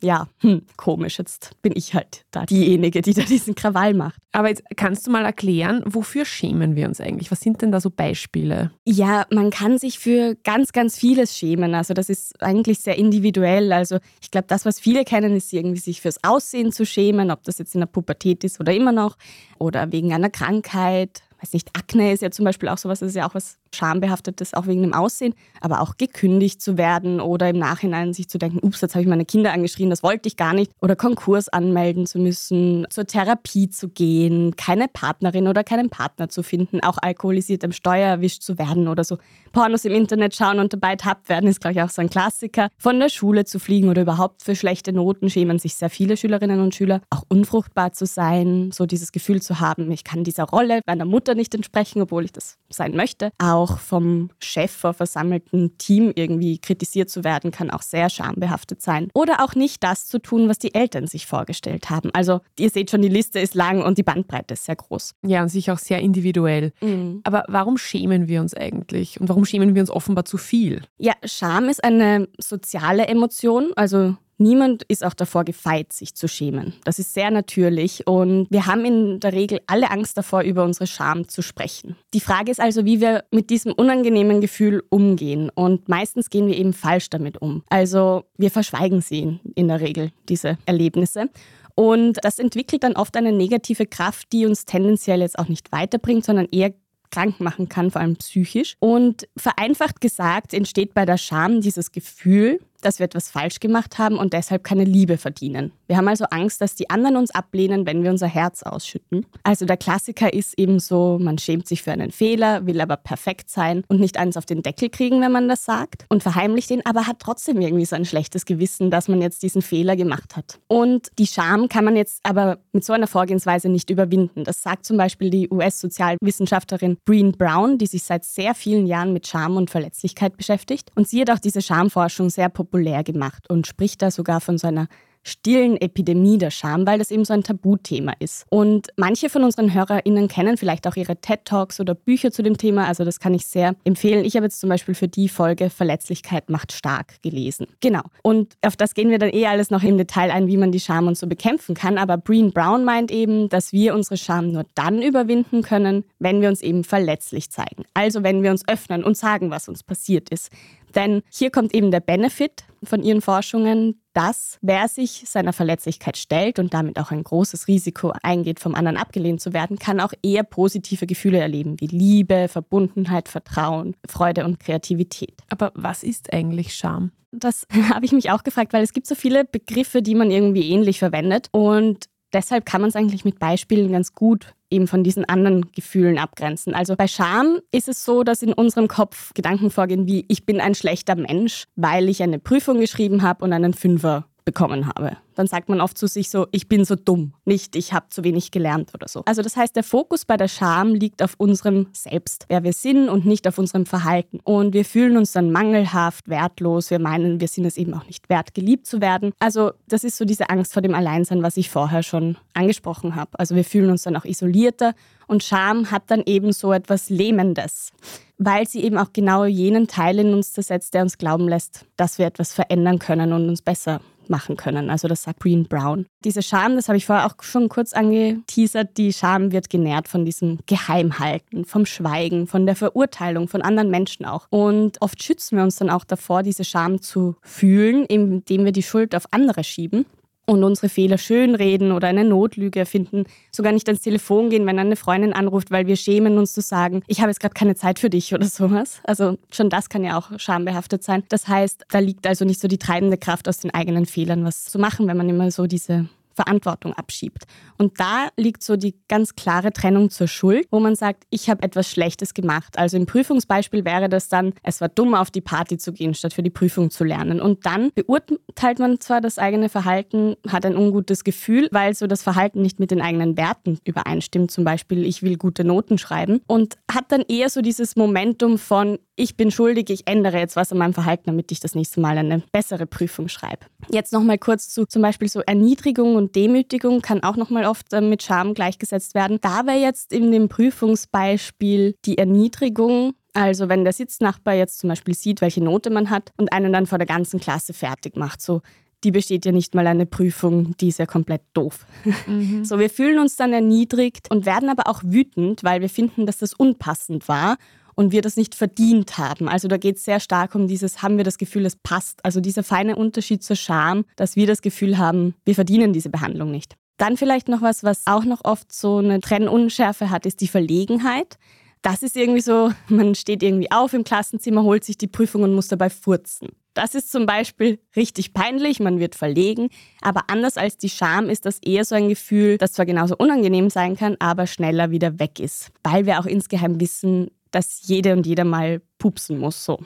ja, 0.00 0.28
hm, 0.40 0.62
komisch. 0.76 1.18
Jetzt 1.18 1.60
bin 1.62 1.72
ich 1.76 1.94
halt 1.94 2.24
da 2.30 2.46
diejenige, 2.46 3.02
die 3.02 3.14
da 3.14 3.22
diesen 3.22 3.54
Krawall 3.54 3.94
macht. 3.94 4.20
Aber 4.32 4.48
jetzt 4.48 4.62
kannst 4.76 5.06
du 5.06 5.10
mal 5.10 5.24
erklären, 5.24 5.82
wofür 5.86 6.24
schämen 6.24 6.76
wir 6.76 6.88
uns 6.88 7.00
eigentlich? 7.00 7.30
Was 7.30 7.40
sind 7.40 7.62
denn 7.62 7.72
da 7.72 7.80
so 7.80 7.90
Beispiele? 7.90 8.70
Ja, 8.84 9.26
man 9.30 9.50
kann 9.50 9.78
sich 9.78 9.98
für 9.98 10.36
ganz, 10.42 10.72
ganz 10.72 10.98
vieles 10.98 11.36
schämen. 11.36 11.74
Also 11.74 11.94
das 11.94 12.08
ist 12.08 12.42
eigentlich 12.42 12.80
sehr 12.80 12.96
individuell. 12.96 13.72
Also 13.72 13.98
ich 14.20 14.30
glaube, 14.30 14.46
das, 14.48 14.64
was 14.64 14.80
viele 14.80 15.04
kennen, 15.04 15.36
ist 15.36 15.52
irgendwie 15.52 15.80
sich 15.80 16.00
fürs 16.00 16.22
Aussehen 16.22 16.72
zu 16.72 16.84
schämen, 16.86 17.30
ob 17.30 17.44
das 17.44 17.58
jetzt 17.58 17.74
in 17.74 17.80
der 17.80 17.86
Pubertät 17.86 18.05
Pubertät 18.06 18.44
ist 18.44 18.60
oder 18.60 18.72
immer 18.72 18.92
noch 18.92 19.16
oder 19.58 19.90
wegen 19.92 20.12
einer 20.12 20.30
Krankheit. 20.30 21.22
Weiß 21.46 21.52
nicht, 21.52 21.70
Akne 21.76 22.12
ist 22.12 22.22
ja 22.22 22.32
zum 22.32 22.44
Beispiel 22.44 22.68
auch 22.68 22.78
sowas, 22.78 22.98
das 22.98 23.10
ist 23.10 23.14
ja 23.14 23.28
auch 23.28 23.34
was 23.34 23.58
schambehaftetes, 23.72 24.52
auch 24.54 24.66
wegen 24.66 24.82
dem 24.82 24.94
Aussehen, 24.94 25.32
aber 25.60 25.80
auch 25.80 25.96
gekündigt 25.96 26.60
zu 26.60 26.76
werden 26.76 27.20
oder 27.20 27.48
im 27.48 27.58
Nachhinein 27.58 28.12
sich 28.12 28.28
zu 28.28 28.38
denken, 28.38 28.58
ups, 28.62 28.80
jetzt 28.80 28.94
habe 28.94 29.02
ich 29.02 29.08
meine 29.08 29.24
Kinder 29.24 29.52
angeschrien, 29.52 29.88
das 29.90 30.02
wollte 30.02 30.28
ich 30.28 30.36
gar 30.36 30.54
nicht. 30.54 30.72
Oder 30.80 30.96
Konkurs 30.96 31.48
anmelden 31.48 32.06
zu 32.06 32.18
müssen, 32.18 32.84
zur 32.90 33.06
Therapie 33.06 33.70
zu 33.70 33.88
gehen, 33.88 34.56
keine 34.56 34.88
Partnerin 34.88 35.46
oder 35.46 35.62
keinen 35.62 35.88
Partner 35.88 36.28
zu 36.28 36.42
finden, 36.42 36.80
auch 36.80 36.98
alkoholisiert 37.00 37.62
am 37.62 37.70
Steuer 37.70 38.08
erwischt 38.08 38.42
zu 38.42 38.58
werden 38.58 38.88
oder 38.88 39.04
so. 39.04 39.18
Pornos 39.52 39.84
im 39.84 39.92
Internet 39.92 40.34
schauen 40.34 40.58
und 40.58 40.72
dabei 40.72 40.96
tappt 40.96 41.28
werden, 41.28 41.48
ist, 41.48 41.60
glaube 41.60 41.74
ich, 41.74 41.82
auch 41.82 41.90
so 41.90 42.02
ein 42.02 42.10
Klassiker. 42.10 42.68
Von 42.76 42.98
der 42.98 43.08
Schule 43.08 43.44
zu 43.44 43.60
fliegen 43.60 43.88
oder 43.88 44.02
überhaupt 44.02 44.42
für 44.42 44.56
schlechte 44.56 44.92
Noten 44.92 45.30
schämen 45.30 45.60
sich 45.60 45.76
sehr 45.76 45.90
viele 45.90 46.16
Schülerinnen 46.16 46.60
und 46.60 46.74
Schüler. 46.74 47.00
Auch 47.10 47.22
unfruchtbar 47.28 47.92
zu 47.92 48.04
sein, 48.04 48.70
so 48.72 48.84
dieses 48.84 49.12
Gefühl 49.12 49.40
zu 49.40 49.60
haben, 49.60 49.90
ich 49.92 50.02
kann 50.02 50.24
dieser 50.24 50.44
Rolle 50.44 50.80
meiner 50.86 51.04
Mutter 51.04 51.35
nicht 51.36 51.54
entsprechen, 51.54 52.02
obwohl 52.02 52.24
ich 52.24 52.32
das 52.32 52.58
sein 52.68 52.96
möchte. 52.96 53.30
Auch 53.38 53.78
vom 53.78 54.30
Chef 54.40 54.70
vor 54.70 54.94
versammelten 54.94 55.78
Team 55.78 56.12
irgendwie 56.14 56.58
kritisiert 56.58 57.10
zu 57.10 57.24
werden, 57.24 57.50
kann 57.50 57.70
auch 57.70 57.82
sehr 57.82 58.10
schambehaftet 58.10 58.82
sein. 58.82 59.08
Oder 59.14 59.44
auch 59.44 59.54
nicht 59.54 59.82
das 59.82 60.06
zu 60.06 60.18
tun, 60.18 60.48
was 60.48 60.58
die 60.58 60.74
Eltern 60.74 61.06
sich 61.06 61.26
vorgestellt 61.26 61.90
haben. 61.90 62.10
Also 62.12 62.40
ihr 62.58 62.70
seht 62.70 62.90
schon, 62.90 63.02
die 63.02 63.08
Liste 63.08 63.38
ist 63.38 63.54
lang 63.54 63.82
und 63.82 63.98
die 63.98 64.02
Bandbreite 64.02 64.54
ist 64.54 64.64
sehr 64.64 64.76
groß. 64.76 65.14
Ja, 65.26 65.42
und 65.42 65.48
sicher 65.48 65.74
auch 65.74 65.78
sehr 65.78 66.00
individuell. 66.00 66.72
Mhm. 66.80 67.20
Aber 67.24 67.44
warum 67.48 67.78
schämen 67.78 68.28
wir 68.28 68.40
uns 68.40 68.54
eigentlich? 68.54 69.20
Und 69.20 69.28
warum 69.28 69.44
schämen 69.44 69.74
wir 69.74 69.82
uns 69.82 69.90
offenbar 69.90 70.24
zu 70.24 70.38
viel? 70.38 70.82
Ja, 70.98 71.14
Scham 71.24 71.68
ist 71.68 71.84
eine 71.84 72.28
soziale 72.38 73.06
Emotion. 73.06 73.70
Also 73.76 74.16
Niemand 74.38 74.82
ist 74.84 75.04
auch 75.04 75.14
davor 75.14 75.44
gefeit, 75.44 75.92
sich 75.92 76.14
zu 76.14 76.28
schämen. 76.28 76.74
Das 76.84 76.98
ist 76.98 77.14
sehr 77.14 77.30
natürlich 77.30 78.06
und 78.06 78.46
wir 78.50 78.66
haben 78.66 78.84
in 78.84 79.20
der 79.20 79.32
Regel 79.32 79.60
alle 79.66 79.90
Angst 79.90 80.18
davor, 80.18 80.42
über 80.42 80.64
unsere 80.64 80.86
Scham 80.86 81.28
zu 81.28 81.42
sprechen. 81.42 81.96
Die 82.12 82.20
Frage 82.20 82.50
ist 82.50 82.60
also, 82.60 82.84
wie 82.84 83.00
wir 83.00 83.24
mit 83.30 83.48
diesem 83.50 83.72
unangenehmen 83.72 84.40
Gefühl 84.40 84.82
umgehen 84.90 85.50
und 85.54 85.88
meistens 85.88 86.28
gehen 86.28 86.46
wir 86.48 86.56
eben 86.56 86.72
falsch 86.72 87.08
damit 87.08 87.40
um. 87.40 87.62
Also 87.68 88.24
wir 88.36 88.50
verschweigen 88.50 89.00
sie 89.00 89.40
in 89.54 89.68
der 89.68 89.80
Regel, 89.80 90.12
diese 90.28 90.58
Erlebnisse. 90.66 91.30
Und 91.74 92.18
das 92.22 92.38
entwickelt 92.38 92.84
dann 92.84 92.96
oft 92.96 93.16
eine 93.16 93.32
negative 93.32 93.86
Kraft, 93.86 94.32
die 94.32 94.46
uns 94.46 94.64
tendenziell 94.64 95.20
jetzt 95.20 95.38
auch 95.38 95.48
nicht 95.48 95.72
weiterbringt, 95.72 96.24
sondern 96.24 96.48
eher 96.50 96.72
krank 97.10 97.40
machen 97.40 97.68
kann, 97.68 97.90
vor 97.90 98.00
allem 98.00 98.16
psychisch. 98.16 98.76
Und 98.80 99.28
vereinfacht 99.36 100.00
gesagt 100.00 100.54
entsteht 100.54 100.94
bei 100.94 101.04
der 101.04 101.18
Scham 101.18 101.60
dieses 101.60 101.92
Gefühl, 101.92 102.60
dass 102.84 102.98
wir 102.98 103.04
etwas 103.04 103.30
falsch 103.30 103.60
gemacht 103.60 103.98
haben 103.98 104.18
und 104.18 104.32
deshalb 104.32 104.64
keine 104.64 104.84
Liebe 104.84 105.16
verdienen. 105.16 105.72
Wir 105.88 105.96
haben 105.96 106.08
also 106.08 106.24
Angst, 106.30 106.60
dass 106.60 106.74
die 106.74 106.90
anderen 106.90 107.16
uns 107.16 107.30
ablehnen, 107.30 107.86
wenn 107.86 108.02
wir 108.02 108.10
unser 108.10 108.26
Herz 108.26 108.62
ausschütten. 108.62 109.24
Also 109.44 109.66
der 109.66 109.76
Klassiker 109.76 110.32
ist 110.32 110.58
eben 110.58 110.80
so, 110.80 111.18
man 111.20 111.38
schämt 111.38 111.66
sich 111.68 111.82
für 111.82 111.92
einen 111.92 112.10
Fehler, 112.10 112.66
will 112.66 112.80
aber 112.80 112.96
perfekt 112.96 113.50
sein 113.50 113.84
und 113.88 114.00
nicht 114.00 114.16
eins 114.16 114.36
auf 114.36 114.46
den 114.46 114.62
Deckel 114.62 114.90
kriegen, 114.90 115.20
wenn 115.20 115.32
man 115.32 115.48
das 115.48 115.64
sagt 115.64 116.04
und 116.08 116.22
verheimlicht 116.22 116.70
ihn, 116.70 116.82
aber 116.84 117.06
hat 117.06 117.20
trotzdem 117.20 117.60
irgendwie 117.60 117.84
so 117.84 117.96
ein 117.96 118.04
schlechtes 118.04 118.44
Gewissen, 118.44 118.90
dass 118.90 119.08
man 119.08 119.22
jetzt 119.22 119.42
diesen 119.42 119.62
Fehler 119.62 119.96
gemacht 119.96 120.36
hat. 120.36 120.58
Und 120.68 121.08
die 121.18 121.26
Scham 121.26 121.68
kann 121.68 121.84
man 121.84 121.96
jetzt 121.96 122.20
aber 122.24 122.58
mit 122.72 122.84
so 122.84 122.92
einer 122.92 123.06
Vorgehensweise 123.06 123.68
nicht 123.68 123.90
überwinden. 123.90 124.44
Das 124.44 124.62
sagt 124.62 124.84
zum 124.86 124.96
Beispiel 124.96 125.30
die 125.30 125.48
US-Sozialwissenschaftlerin 125.50 126.98
Breen 127.04 127.32
Brown, 127.32 127.78
die 127.78 127.86
sich 127.86 128.02
seit 128.02 128.24
sehr 128.24 128.54
vielen 128.54 128.86
Jahren 128.86 129.12
mit 129.12 129.26
Scham 129.26 129.56
und 129.56 129.70
Verletzlichkeit 129.70 130.36
beschäftigt. 130.36 130.90
Und 130.94 131.08
sie 131.08 131.20
hat 131.20 131.30
auch 131.30 131.38
diese 131.38 131.62
Schamforschung 131.62 132.30
sehr 132.30 132.48
populär 132.48 132.65
gemacht 132.70 133.48
und 133.48 133.66
spricht 133.66 134.02
da 134.02 134.10
sogar 134.10 134.40
von 134.40 134.58
so 134.58 134.68
einer 134.68 134.88
stillen 135.26 135.76
Epidemie 135.80 136.38
der 136.38 136.50
Scham, 136.52 136.86
weil 136.86 136.98
das 136.98 137.10
eben 137.10 137.24
so 137.24 137.34
ein 137.34 137.42
Tabuthema 137.42 138.12
ist. 138.20 138.46
Und 138.48 138.88
manche 138.96 139.28
von 139.28 139.42
unseren 139.42 139.74
HörerInnen 139.74 140.28
kennen 140.28 140.56
vielleicht 140.56 140.86
auch 140.86 140.94
ihre 140.94 141.16
TED-Talks 141.16 141.80
oder 141.80 141.94
Bücher 141.94 142.30
zu 142.30 142.42
dem 142.44 142.56
Thema. 142.56 142.86
Also 142.86 143.04
das 143.04 143.18
kann 143.18 143.34
ich 143.34 143.46
sehr 143.46 143.74
empfehlen. 143.82 144.24
Ich 144.24 144.36
habe 144.36 144.46
jetzt 144.46 144.60
zum 144.60 144.68
Beispiel 144.68 144.94
für 144.94 145.08
die 145.08 145.28
Folge 145.28 145.68
Verletzlichkeit 145.68 146.48
macht 146.48 146.72
stark 146.72 147.20
gelesen. 147.22 147.66
Genau. 147.80 148.02
Und 148.22 148.54
auf 148.64 148.76
das 148.76 148.94
gehen 148.94 149.10
wir 149.10 149.18
dann 149.18 149.30
eh 149.30 149.46
alles 149.46 149.70
noch 149.70 149.82
im 149.82 149.98
Detail 149.98 150.30
ein, 150.30 150.46
wie 150.46 150.56
man 150.56 150.70
die 150.70 150.80
Scham 150.80 151.08
und 151.08 151.18
so 151.18 151.26
bekämpfen 151.26 151.74
kann. 151.74 151.98
Aber 151.98 152.18
Breen 152.18 152.52
Brown 152.52 152.84
meint 152.84 153.10
eben, 153.10 153.48
dass 153.48 153.72
wir 153.72 153.94
unsere 153.94 154.16
Scham 154.16 154.52
nur 154.52 154.64
dann 154.76 155.02
überwinden 155.02 155.62
können, 155.62 156.04
wenn 156.20 156.40
wir 156.40 156.48
uns 156.48 156.62
eben 156.62 156.84
verletzlich 156.84 157.50
zeigen. 157.50 157.82
Also 157.94 158.22
wenn 158.22 158.44
wir 158.44 158.52
uns 158.52 158.62
öffnen 158.68 159.02
und 159.02 159.16
sagen, 159.16 159.50
was 159.50 159.68
uns 159.68 159.82
passiert 159.82 160.28
ist. 160.28 160.50
Denn 160.96 161.22
hier 161.30 161.50
kommt 161.50 161.74
eben 161.74 161.90
der 161.90 162.00
Benefit 162.00 162.64
von 162.82 163.02
ihren 163.02 163.20
Forschungen, 163.20 164.00
dass 164.14 164.58
wer 164.62 164.88
sich 164.88 165.24
seiner 165.26 165.52
Verletzlichkeit 165.52 166.16
stellt 166.16 166.58
und 166.58 166.72
damit 166.72 166.98
auch 166.98 167.10
ein 167.10 167.22
großes 167.22 167.68
Risiko 167.68 168.14
eingeht, 168.22 168.60
vom 168.60 168.74
anderen 168.74 168.96
abgelehnt 168.96 169.42
zu 169.42 169.52
werden, 169.52 169.78
kann 169.78 170.00
auch 170.00 170.12
eher 170.22 170.42
positive 170.42 171.06
Gefühle 171.06 171.38
erleben, 171.38 171.76
wie 171.80 171.86
Liebe, 171.86 172.48
Verbundenheit, 172.48 173.28
Vertrauen, 173.28 173.94
Freude 174.08 174.44
und 174.46 174.58
Kreativität. 174.58 175.34
Aber 175.50 175.70
was 175.74 176.02
ist 176.02 176.32
eigentlich 176.32 176.74
Scham? 176.74 177.12
Das 177.30 177.66
habe 177.90 178.06
ich 178.06 178.12
mich 178.12 178.30
auch 178.30 178.42
gefragt, 178.42 178.72
weil 178.72 178.82
es 178.82 178.94
gibt 178.94 179.06
so 179.06 179.14
viele 179.14 179.44
Begriffe, 179.44 180.00
die 180.00 180.14
man 180.14 180.30
irgendwie 180.30 180.70
ähnlich 180.70 180.98
verwendet. 180.98 181.48
Und 181.52 182.06
deshalb 182.36 182.66
kann 182.66 182.82
man 182.82 182.90
es 182.90 182.96
eigentlich 182.96 183.24
mit 183.24 183.38
Beispielen 183.38 183.90
ganz 183.90 184.12
gut 184.12 184.54
eben 184.70 184.86
von 184.86 185.02
diesen 185.02 185.24
anderen 185.24 185.72
Gefühlen 185.72 186.18
abgrenzen. 186.18 186.74
Also 186.74 186.96
bei 186.96 187.08
Scham 187.08 187.60
ist 187.70 187.88
es 187.88 188.04
so, 188.04 188.24
dass 188.24 188.42
in 188.42 188.52
unserem 188.52 188.88
Kopf 188.88 189.32
Gedanken 189.32 189.70
vorgehen 189.70 190.06
wie 190.06 190.24
ich 190.28 190.44
bin 190.44 190.60
ein 190.60 190.74
schlechter 190.74 191.14
Mensch, 191.14 191.64
weil 191.76 192.08
ich 192.08 192.22
eine 192.22 192.38
Prüfung 192.38 192.78
geschrieben 192.78 193.22
habe 193.22 193.44
und 193.44 193.52
einen 193.52 193.72
Fünfer 193.72 194.26
bekommen 194.46 194.86
habe. 194.86 195.18
Dann 195.34 195.48
sagt 195.48 195.68
man 195.68 195.82
oft 195.82 195.98
zu 195.98 196.06
sich 196.06 196.30
so, 196.30 196.46
ich 196.52 196.68
bin 196.68 196.84
so 196.84 196.94
dumm, 196.94 197.34
nicht 197.44 197.76
ich 197.76 197.92
habe 197.92 198.06
zu 198.08 198.24
wenig 198.24 198.52
gelernt 198.52 198.94
oder 198.94 199.08
so. 199.08 199.22
Also 199.26 199.42
das 199.42 199.56
heißt, 199.56 199.76
der 199.76 199.82
Fokus 199.82 200.24
bei 200.24 200.38
der 200.38 200.48
Scham 200.48 200.94
liegt 200.94 201.20
auf 201.22 201.34
unserem 201.36 201.88
Selbst, 201.92 202.46
wer 202.48 202.62
wir 202.62 202.72
sind 202.72 203.10
und 203.10 203.26
nicht 203.26 203.46
auf 203.46 203.58
unserem 203.58 203.84
Verhalten. 203.84 204.38
Und 204.44 204.72
wir 204.72 204.84
fühlen 204.84 205.16
uns 205.16 205.32
dann 205.32 205.50
mangelhaft, 205.50 206.28
wertlos, 206.28 206.90
wir 206.90 207.00
meinen, 207.00 207.40
wir 207.40 207.48
sind 207.48 207.64
es 207.66 207.76
eben 207.76 207.92
auch 207.92 208.06
nicht 208.06 208.30
wert, 208.30 208.54
geliebt 208.54 208.86
zu 208.86 209.00
werden. 209.00 209.32
Also 209.40 209.72
das 209.88 210.04
ist 210.04 210.16
so 210.16 210.24
diese 210.24 210.48
Angst 210.48 210.72
vor 210.72 210.80
dem 210.80 210.94
Alleinsein, 210.94 211.42
was 211.42 211.56
ich 211.56 211.68
vorher 211.68 212.04
schon 212.04 212.38
angesprochen 212.54 213.16
habe. 213.16 213.38
Also 213.38 213.56
wir 213.56 213.64
fühlen 213.64 213.90
uns 213.90 214.04
dann 214.04 214.16
auch 214.16 214.24
isolierter 214.24 214.94
und 215.26 215.42
Scham 215.42 215.90
hat 215.90 216.04
dann 216.06 216.22
eben 216.24 216.52
so 216.52 216.72
etwas 216.72 217.10
Lähmendes 217.10 217.92
weil 218.38 218.68
sie 218.68 218.84
eben 218.84 218.98
auch 218.98 219.14
genau 219.14 219.44
jenen 219.44 219.86
Teil 219.86 220.18
in 220.18 220.34
uns 220.34 220.52
zersetzt, 220.52 220.92
der 220.92 221.02
uns 221.02 221.16
glauben 221.16 221.48
lässt, 221.48 221.86
dass 221.96 222.18
wir 222.18 222.26
etwas 222.26 222.52
verändern 222.52 222.98
können 222.98 223.32
und 223.32 223.48
uns 223.48 223.62
besser 223.62 224.00
machen 224.30 224.56
können. 224.56 224.90
Also 224.90 225.08
das 225.08 225.26
Green 225.38 225.64
Brown. 225.64 226.06
Diese 226.24 226.42
Scham, 226.42 226.76
das 226.76 226.88
habe 226.88 226.98
ich 226.98 227.06
vorher 227.06 227.26
auch 227.26 227.42
schon 227.42 227.68
kurz 227.68 227.92
angeteasert, 227.92 228.96
die 228.96 229.12
Scham 229.12 229.52
wird 229.52 229.70
genährt 229.70 230.08
von 230.08 230.24
diesem 230.24 230.58
Geheimhalten, 230.66 231.64
vom 231.64 231.86
Schweigen, 231.86 232.46
von 232.46 232.66
der 232.66 232.76
Verurteilung 232.76 233.48
von 233.48 233.62
anderen 233.62 233.90
Menschen 233.90 234.24
auch. 234.24 234.46
Und 234.50 235.00
oft 235.00 235.22
schützen 235.22 235.56
wir 235.56 235.64
uns 235.64 235.76
dann 235.76 235.90
auch 235.90 236.04
davor, 236.04 236.42
diese 236.42 236.64
Scham 236.64 237.00
zu 237.00 237.36
fühlen, 237.42 238.04
indem 238.06 238.64
wir 238.64 238.72
die 238.72 238.82
Schuld 238.82 239.14
auf 239.14 239.24
andere 239.32 239.64
schieben 239.64 240.06
und 240.46 240.64
unsere 240.64 240.88
Fehler 240.88 241.18
schönreden 241.18 241.92
oder 241.92 242.08
eine 242.08 242.24
Notlüge 242.24 242.78
erfinden, 242.78 243.24
sogar 243.50 243.72
nicht 243.72 243.88
ans 243.88 244.00
Telefon 244.00 244.48
gehen, 244.48 244.64
wenn 244.66 244.78
eine 244.78 244.96
Freundin 244.96 245.32
anruft, 245.32 245.70
weil 245.70 245.86
wir 245.86 245.96
schämen 245.96 246.38
uns 246.38 246.52
zu 246.52 246.60
sagen, 246.60 247.02
ich 247.06 247.20
habe 247.20 247.30
jetzt 247.30 247.40
gerade 247.40 247.54
keine 247.54 247.74
Zeit 247.74 247.98
für 247.98 248.10
dich 248.10 248.32
oder 248.32 248.46
sowas. 248.46 249.00
Also 249.04 249.36
schon 249.50 249.70
das 249.70 249.88
kann 249.88 250.04
ja 250.04 250.16
auch 250.16 250.38
schambehaftet 250.38 251.02
sein. 251.02 251.24
Das 251.28 251.48
heißt, 251.48 251.86
da 251.90 251.98
liegt 251.98 252.26
also 252.26 252.44
nicht 252.44 252.60
so 252.60 252.68
die 252.68 252.78
treibende 252.78 253.18
Kraft 253.18 253.48
aus 253.48 253.58
den 253.58 253.74
eigenen 253.74 254.06
Fehlern, 254.06 254.44
was 254.44 254.64
zu 254.64 254.78
machen, 254.78 255.08
wenn 255.08 255.16
man 255.16 255.28
immer 255.28 255.50
so 255.50 255.66
diese 255.66 256.08
Verantwortung 256.36 256.92
abschiebt. 256.92 257.44
Und 257.78 257.98
da 257.98 258.28
liegt 258.36 258.62
so 258.62 258.76
die 258.76 258.94
ganz 259.08 259.34
klare 259.34 259.72
Trennung 259.72 260.10
zur 260.10 260.28
Schuld, 260.28 260.68
wo 260.70 260.78
man 260.78 260.94
sagt, 260.94 261.24
ich 261.30 261.50
habe 261.50 261.62
etwas 261.62 261.90
Schlechtes 261.90 262.34
gemacht. 262.34 262.78
Also 262.78 262.96
im 262.96 263.06
Prüfungsbeispiel 263.06 263.84
wäre 263.84 264.08
das 264.08 264.28
dann, 264.28 264.52
es 264.62 264.80
war 264.80 264.88
dumm, 264.88 265.14
auf 265.14 265.30
die 265.30 265.40
Party 265.40 265.78
zu 265.78 265.92
gehen, 265.92 266.14
statt 266.14 266.34
für 266.34 266.42
die 266.42 266.50
Prüfung 266.50 266.90
zu 266.90 267.04
lernen. 267.04 267.40
Und 267.40 267.66
dann 267.66 267.90
beurteilt 267.94 268.78
man 268.78 269.00
zwar 269.00 269.20
das 269.20 269.38
eigene 269.38 269.68
Verhalten, 269.68 270.36
hat 270.48 270.64
ein 270.64 270.76
ungutes 270.76 271.24
Gefühl, 271.24 271.68
weil 271.72 271.94
so 271.94 272.06
das 272.06 272.22
Verhalten 272.22 272.62
nicht 272.62 272.78
mit 272.78 272.90
den 272.90 273.00
eigenen 273.00 273.36
Werten 273.36 273.78
übereinstimmt. 273.84 274.50
Zum 274.50 274.64
Beispiel, 274.64 275.04
ich 275.04 275.22
will 275.22 275.36
gute 275.36 275.64
Noten 275.64 275.98
schreiben. 275.98 276.40
Und 276.46 276.76
hat 276.90 277.10
dann 277.10 277.22
eher 277.26 277.48
so 277.48 277.62
dieses 277.62 277.96
Momentum 277.96 278.58
von, 278.58 278.98
ich 279.16 279.36
bin 279.36 279.50
schuldig, 279.50 279.88
ich 279.90 280.06
ändere 280.06 280.38
jetzt 280.38 280.56
was 280.56 280.72
an 280.72 280.78
meinem 280.78 280.92
Verhalten, 280.92 281.24
damit 281.26 281.50
ich 281.50 281.60
das 281.60 281.74
nächste 281.74 282.00
Mal 282.00 282.18
eine 282.18 282.42
bessere 282.52 282.86
Prüfung 282.86 283.28
schreibe. 283.28 283.66
Jetzt 283.90 284.12
nochmal 284.12 284.38
kurz 284.38 284.68
zu 284.68 284.84
zum 284.86 285.02
Beispiel 285.02 285.28
so 285.28 285.40
Erniedrigung 285.40 286.16
und 286.16 286.25
Demütigung 286.32 287.02
kann 287.02 287.22
auch 287.22 287.36
nochmal 287.36 287.64
oft 287.64 287.92
äh, 287.92 288.00
mit 288.00 288.22
Scham 288.22 288.54
gleichgesetzt 288.54 289.14
werden. 289.14 289.38
Da 289.40 289.66
wäre 289.66 289.78
jetzt 289.78 290.12
in 290.12 290.30
dem 290.30 290.48
Prüfungsbeispiel 290.48 291.94
die 292.04 292.18
Erniedrigung 292.18 293.14
also 293.36 293.68
wenn 293.68 293.84
der 293.84 293.92
Sitznachbar 293.92 294.54
jetzt 294.54 294.78
zum 294.78 294.88
Beispiel 294.88 295.14
sieht, 295.14 295.42
welche 295.42 295.62
Note 295.62 295.90
man 295.90 296.08
hat 296.08 296.32
und 296.38 296.54
einen 296.54 296.72
dann 296.72 296.86
vor 296.86 296.96
der 296.96 297.06
ganzen 297.06 297.38
Klasse 297.38 297.74
fertig 297.74 298.16
macht, 298.16 298.40
so 298.40 298.62
die 299.04 299.10
besteht 299.10 299.44
ja 299.44 299.52
nicht 299.52 299.74
mal 299.74 299.86
eine 299.86 300.06
Prüfung, 300.06 300.74
die 300.78 300.88
ist 300.88 300.98
ja 300.98 301.06
komplett 301.06 301.42
doof. 301.52 301.86
Mhm. 302.26 302.64
So, 302.64 302.78
wir 302.78 302.90
fühlen 302.90 303.18
uns 303.18 303.36
dann 303.36 303.52
erniedrigt 303.52 304.30
und 304.30 304.46
werden 304.46 304.68
aber 304.68 304.88
auch 304.88 305.02
wütend, 305.04 305.62
weil 305.64 305.80
wir 305.80 305.90
finden, 305.90 306.26
dass 306.26 306.38
das 306.38 306.54
unpassend 306.54 307.28
war 307.28 307.56
und 307.96 308.12
wir 308.12 308.22
das 308.22 308.36
nicht 308.36 308.54
verdient 308.54 309.18
haben. 309.18 309.48
Also 309.48 309.66
da 309.66 309.78
geht 309.78 309.96
es 309.96 310.04
sehr 310.04 310.20
stark 310.20 310.54
um 310.54 310.68
dieses, 310.68 311.02
haben 311.02 311.16
wir 311.16 311.24
das 311.24 311.38
Gefühl, 311.38 311.66
es 311.66 311.74
passt. 311.74 312.24
Also 312.24 312.40
dieser 312.40 312.62
feine 312.62 312.94
Unterschied 312.94 313.42
zur 313.42 313.56
Scham, 313.56 314.04
dass 314.14 314.36
wir 314.36 314.46
das 314.46 314.62
Gefühl 314.62 314.98
haben, 314.98 315.34
wir 315.44 315.56
verdienen 315.56 315.92
diese 315.92 316.10
Behandlung 316.10 316.50
nicht. 316.52 316.76
Dann 316.98 317.16
vielleicht 317.16 317.48
noch 317.48 317.62
was, 317.62 317.82
was 317.82 318.02
auch 318.06 318.24
noch 318.24 318.44
oft 318.44 318.72
so 318.72 318.98
eine 318.98 319.20
Trennunschärfe 319.20 320.10
hat, 320.10 320.24
ist 320.24 320.40
die 320.40 320.48
Verlegenheit. 320.48 321.38
Das 321.82 322.02
ist 322.02 322.16
irgendwie 322.16 322.40
so, 322.40 322.70
man 322.88 323.14
steht 323.14 323.42
irgendwie 323.42 323.70
auf 323.72 323.92
im 323.92 324.04
Klassenzimmer, 324.04 324.62
holt 324.62 324.84
sich 324.84 324.96
die 324.98 325.08
Prüfung 325.08 325.42
und 325.42 325.54
muss 325.54 325.68
dabei 325.68 325.90
furzen. 325.90 326.48
Das 326.74 326.94
ist 326.94 327.10
zum 327.10 327.24
Beispiel 327.24 327.78
richtig 327.96 328.34
peinlich, 328.34 328.80
man 328.80 329.00
wird 329.00 329.14
verlegen, 329.14 329.70
aber 330.02 330.24
anders 330.28 330.58
als 330.58 330.76
die 330.76 330.90
Scham 330.90 331.30
ist 331.30 331.46
das 331.46 331.58
eher 331.64 331.86
so 331.86 331.94
ein 331.94 332.10
Gefühl, 332.10 332.58
das 332.58 332.74
zwar 332.74 332.84
genauso 332.84 333.16
unangenehm 333.16 333.70
sein 333.70 333.96
kann, 333.96 334.16
aber 334.18 334.46
schneller 334.46 334.90
wieder 334.90 335.18
weg 335.18 335.40
ist, 335.40 335.70
weil 335.82 336.04
wir 336.04 336.20
auch 336.20 336.26
insgeheim 336.26 336.78
wissen, 336.78 337.30
dass 337.56 337.88
jede 337.88 338.12
und 338.12 338.26
jeder 338.26 338.44
mal 338.44 338.82
pupsen 338.98 339.38
muss. 339.38 339.64
So. 339.64 339.78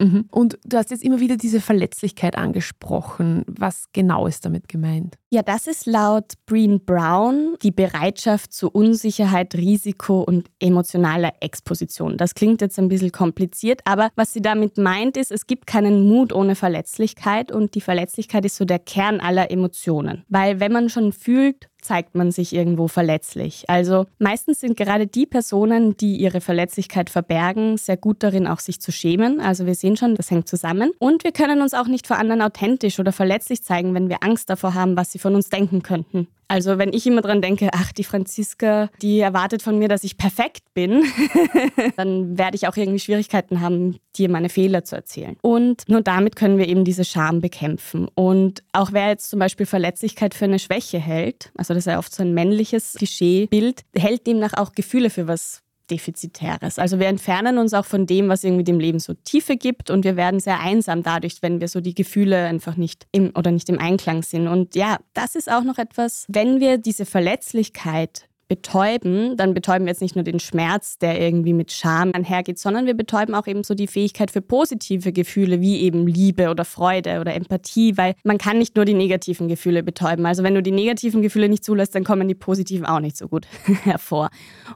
Mhm. 0.00 0.26
Und 0.30 0.58
du 0.64 0.76
hast 0.78 0.90
jetzt 0.90 1.04
immer 1.04 1.20
wieder 1.20 1.36
diese 1.36 1.60
Verletzlichkeit 1.60 2.38
angesprochen. 2.38 3.44
Was 3.46 3.84
genau 3.92 4.26
ist 4.26 4.46
damit 4.46 4.68
gemeint? 4.68 5.16
Ja, 5.30 5.42
das 5.42 5.66
ist 5.66 5.86
laut 5.86 6.34
Breen 6.46 6.84
Brown 6.84 7.56
die 7.62 7.70
Bereitschaft 7.70 8.52
zu 8.52 8.70
Unsicherheit, 8.70 9.54
Risiko 9.54 10.22
und 10.22 10.48
emotionaler 10.58 11.32
Exposition. 11.40 12.16
Das 12.16 12.34
klingt 12.34 12.62
jetzt 12.62 12.78
ein 12.78 12.88
bisschen 12.88 13.12
kompliziert, 13.12 13.82
aber 13.84 14.10
was 14.16 14.32
sie 14.32 14.40
damit 14.40 14.78
meint 14.78 15.16
ist, 15.18 15.30
es 15.30 15.46
gibt 15.46 15.66
keinen 15.66 16.08
Mut 16.08 16.32
ohne 16.32 16.54
Verletzlichkeit 16.54 17.52
und 17.52 17.74
die 17.74 17.82
Verletzlichkeit 17.82 18.46
ist 18.46 18.56
so 18.56 18.64
der 18.64 18.78
Kern 18.78 19.20
aller 19.20 19.50
Emotionen. 19.50 20.24
Weil 20.28 20.60
wenn 20.60 20.72
man 20.72 20.88
schon 20.88 21.12
fühlt, 21.12 21.68
zeigt 21.88 22.14
man 22.14 22.30
sich 22.32 22.54
irgendwo 22.54 22.86
verletzlich. 22.86 23.64
Also 23.66 24.04
meistens 24.18 24.60
sind 24.60 24.76
gerade 24.76 25.06
die 25.06 25.24
Personen, 25.24 25.96
die 25.96 26.16
ihre 26.16 26.42
Verletzlichkeit 26.42 27.08
verbergen, 27.08 27.78
sehr 27.78 27.96
gut 27.96 28.22
darin, 28.22 28.46
auch 28.46 28.60
sich 28.60 28.78
zu 28.78 28.92
schämen. 28.92 29.40
Also 29.40 29.64
wir 29.64 29.74
sehen 29.74 29.96
schon, 29.96 30.14
das 30.14 30.30
hängt 30.30 30.48
zusammen. 30.48 30.92
Und 30.98 31.24
wir 31.24 31.32
können 31.32 31.62
uns 31.62 31.72
auch 31.72 31.86
nicht 31.86 32.06
vor 32.06 32.18
anderen 32.18 32.42
authentisch 32.42 33.00
oder 33.00 33.10
verletzlich 33.10 33.62
zeigen, 33.62 33.94
wenn 33.94 34.10
wir 34.10 34.22
Angst 34.22 34.50
davor 34.50 34.74
haben, 34.74 34.98
was 34.98 35.12
sie 35.12 35.18
von 35.18 35.34
uns 35.34 35.48
denken 35.48 35.82
könnten. 35.82 36.28
Also 36.48 36.78
wenn 36.78 36.94
ich 36.94 37.06
immer 37.06 37.20
dran 37.20 37.42
denke, 37.42 37.68
ach, 37.72 37.92
die 37.92 38.04
Franziska, 38.04 38.88
die 39.02 39.20
erwartet 39.20 39.62
von 39.62 39.78
mir, 39.78 39.88
dass 39.88 40.02
ich 40.02 40.16
perfekt 40.16 40.64
bin, 40.72 41.04
dann 41.96 42.38
werde 42.38 42.56
ich 42.56 42.66
auch 42.66 42.76
irgendwie 42.76 42.98
Schwierigkeiten 42.98 43.60
haben, 43.60 43.98
dir 44.16 44.30
meine 44.30 44.48
Fehler 44.48 44.82
zu 44.82 44.96
erzählen. 44.96 45.36
Und 45.42 45.88
nur 45.88 46.00
damit 46.00 46.36
können 46.36 46.58
wir 46.58 46.66
eben 46.66 46.84
diese 46.84 47.04
Scham 47.04 47.40
bekämpfen. 47.40 48.08
Und 48.14 48.62
auch 48.72 48.92
wer 48.92 49.08
jetzt 49.08 49.28
zum 49.28 49.38
Beispiel 49.38 49.66
Verletzlichkeit 49.66 50.34
für 50.34 50.46
eine 50.46 50.58
Schwäche 50.58 50.98
hält, 50.98 51.52
also 51.56 51.74
das 51.74 51.82
ist 51.82 51.92
ja 51.92 51.98
oft 51.98 52.14
so 52.14 52.22
ein 52.22 52.32
männliches 52.32 52.94
Klischeebild, 52.94 53.82
hält 53.94 54.26
demnach 54.26 54.54
auch 54.54 54.72
Gefühle 54.72 55.10
für 55.10 55.28
was 55.28 55.62
Defizitäres. 55.90 56.78
Also 56.78 56.98
wir 56.98 57.06
entfernen 57.06 57.58
uns 57.58 57.74
auch 57.74 57.84
von 57.84 58.06
dem, 58.06 58.28
was 58.28 58.44
irgendwie 58.44 58.64
dem 58.64 58.78
Leben 58.78 59.00
so 59.00 59.14
Tiefe 59.14 59.56
gibt 59.56 59.90
und 59.90 60.04
wir 60.04 60.16
werden 60.16 60.40
sehr 60.40 60.60
einsam 60.60 61.02
dadurch, 61.02 61.42
wenn 61.42 61.60
wir 61.60 61.68
so 61.68 61.80
die 61.80 61.94
Gefühle 61.94 62.44
einfach 62.44 62.76
nicht 62.76 63.06
im 63.12 63.32
oder 63.34 63.50
nicht 63.50 63.68
im 63.68 63.78
Einklang 63.78 64.22
sind. 64.22 64.48
Und 64.48 64.74
ja, 64.74 64.98
das 65.14 65.34
ist 65.34 65.50
auch 65.50 65.64
noch 65.64 65.78
etwas, 65.78 66.24
wenn 66.28 66.60
wir 66.60 66.78
diese 66.78 67.06
Verletzlichkeit 67.06 68.28
betäuben, 68.48 69.36
dann 69.36 69.52
betäuben 69.52 69.84
wir 69.84 69.92
jetzt 69.92 70.00
nicht 70.00 70.16
nur 70.16 70.24
den 70.24 70.40
Schmerz, 70.40 70.98
der 70.98 71.20
irgendwie 71.20 71.52
mit 71.52 71.70
Scham 71.70 72.12
einhergeht, 72.14 72.58
sondern 72.58 72.86
wir 72.86 72.94
betäuben 72.94 73.34
auch 73.34 73.46
eben 73.46 73.62
so 73.62 73.74
die 73.74 73.86
Fähigkeit 73.86 74.30
für 74.30 74.40
positive 74.40 75.12
Gefühle 75.12 75.60
wie 75.60 75.82
eben 75.82 76.06
Liebe 76.06 76.48
oder 76.48 76.64
Freude 76.64 77.20
oder 77.20 77.34
Empathie, 77.34 77.96
weil 77.98 78.14
man 78.24 78.38
kann 78.38 78.58
nicht 78.58 78.74
nur 78.74 78.86
die 78.86 78.94
negativen 78.94 79.48
Gefühle 79.48 79.82
betäuben. 79.82 80.24
Also 80.24 80.42
wenn 80.42 80.54
du 80.54 80.62
die 80.62 80.70
negativen 80.70 81.20
Gefühle 81.20 81.50
nicht 81.50 81.62
zulässt, 81.62 81.94
dann 81.94 82.04
kommen 82.04 82.26
die 82.26 82.34
positiven 82.34 82.86
auch 82.86 83.00
nicht 83.00 83.18
so 83.18 83.28
gut 83.28 83.46
hervor. 83.84 84.30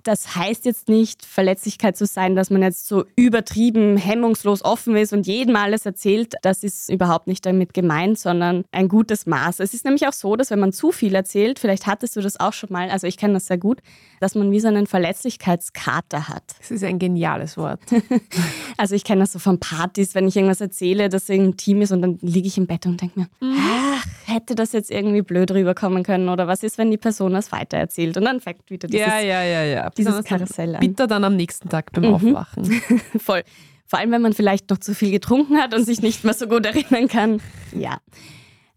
Das 0.05 0.37
heißt 0.37 0.67
jetzt 0.67 0.89
nicht, 0.89 1.25
Verletzlichkeit 1.25 1.97
zu 1.97 2.05
sein, 2.05 2.37
dass 2.37 2.51
man 2.51 2.63
jetzt 2.63 2.87
so 2.87 3.05
übertrieben, 3.17 3.97
hemmungslos 3.97 4.63
offen 4.63 4.97
ist 4.97 5.15
und 5.15 5.27
jedem 5.27 5.57
alles 5.57 5.87
erzählt. 5.87 6.35
Das 6.43 6.63
ist 6.63 6.91
überhaupt 6.91 7.27
nicht 7.27 7.47
damit 7.47 7.73
gemeint, 7.73 8.19
sondern 8.19 8.65
ein 8.71 8.89
gutes 8.89 9.25
Maß. 9.25 9.61
Es 9.61 9.73
ist 9.73 9.87
nämlich 9.87 10.07
auch 10.07 10.13
so, 10.13 10.37
dass 10.37 10.51
wenn 10.51 10.61
man 10.61 10.73
zu 10.73 10.93
viel 10.93 11.15
erzählt, 11.15 11.59
vielleicht 11.59 11.87
hattest 11.87 12.17
du 12.17 12.21
das 12.21 12.39
auch 12.39 12.53
schon 12.53 12.71
mal, 12.71 12.91
also 12.91 13.07
ich 13.07 13.17
kenne 13.17 13.35
das 13.35 13.47
sehr 13.47 13.62
gut, 13.63 13.81
dass 14.21 14.35
man 14.35 14.51
wie 14.51 14.61
so 14.61 14.69
einen 14.69 14.87
Verletzlichkeitskater 14.87 16.29
hat. 16.29 16.43
Das 16.59 16.71
ist 16.71 16.85
ein 16.85 16.99
geniales 16.99 17.57
Wort. 17.57 17.81
also 18.77 18.95
ich 18.95 19.05
kenne 19.05 19.21
das 19.21 19.33
so 19.33 19.39
von 19.39 19.61
Partys, 19.61 20.15
wenn 20.15 20.27
ich 20.27 20.37
irgendwas 20.37 20.61
erzähle, 20.61 21.09
dass 21.09 21.29
irgendein 21.29 21.57
Team 21.57 21.81
ist 21.81 21.93
und 21.93 22.03
dann 22.03 22.19
liege 22.21 22.49
ich 22.49 22.59
im 22.59 22.67
Bett 22.67 22.85
und 22.87 23.01
denke 23.01 23.21
mir, 23.21 23.27
mhm. 23.41 23.57
ach, 23.59 24.07
hätte 24.27 24.55
das 24.55 24.73
jetzt 24.73 24.91
irgendwie 24.91 25.23
blöd 25.23 25.51
rüberkommen 25.53 26.03
können 26.03 26.29
oder 26.29 26.47
was 26.49 26.63
ist, 26.63 26.77
wenn 26.77 26.91
die 26.91 26.99
Person 26.99 27.33
das 27.33 27.53
weitererzählt 27.53 28.17
und 28.17 28.25
dann 28.25 28.41
fängt 28.41 28.69
wieder 28.69 28.89
dieses, 28.89 29.07
ja, 29.07 29.21
ja, 29.21 29.43
ja, 29.45 29.63
ja. 29.65 29.91
dieses 29.91 30.25
Karussell 30.25 30.75
an. 30.75 30.81
Bitter 30.81 31.07
dann 31.07 31.25
am 31.25 31.37
nächsten 31.37 31.69
Tag 31.69 31.93
beim 31.93 32.05
mhm. 32.05 32.15
Aufwachen. 32.15 32.65
Voll. 33.19 33.43
Vor 33.87 33.99
allem, 33.99 34.11
wenn 34.11 34.23
man 34.23 34.33
vielleicht 34.33 34.71
noch 34.71 34.79
zu 34.79 34.95
viel 34.95 35.11
getrunken 35.11 35.59
hat 35.59 35.75
und 35.75 35.85
sich 35.85 36.01
nicht 36.01 36.25
mehr 36.25 36.33
so 36.35 36.47
gut 36.47 36.65
erinnern 36.65 37.09
kann. 37.09 37.41
Ja. 37.73 37.99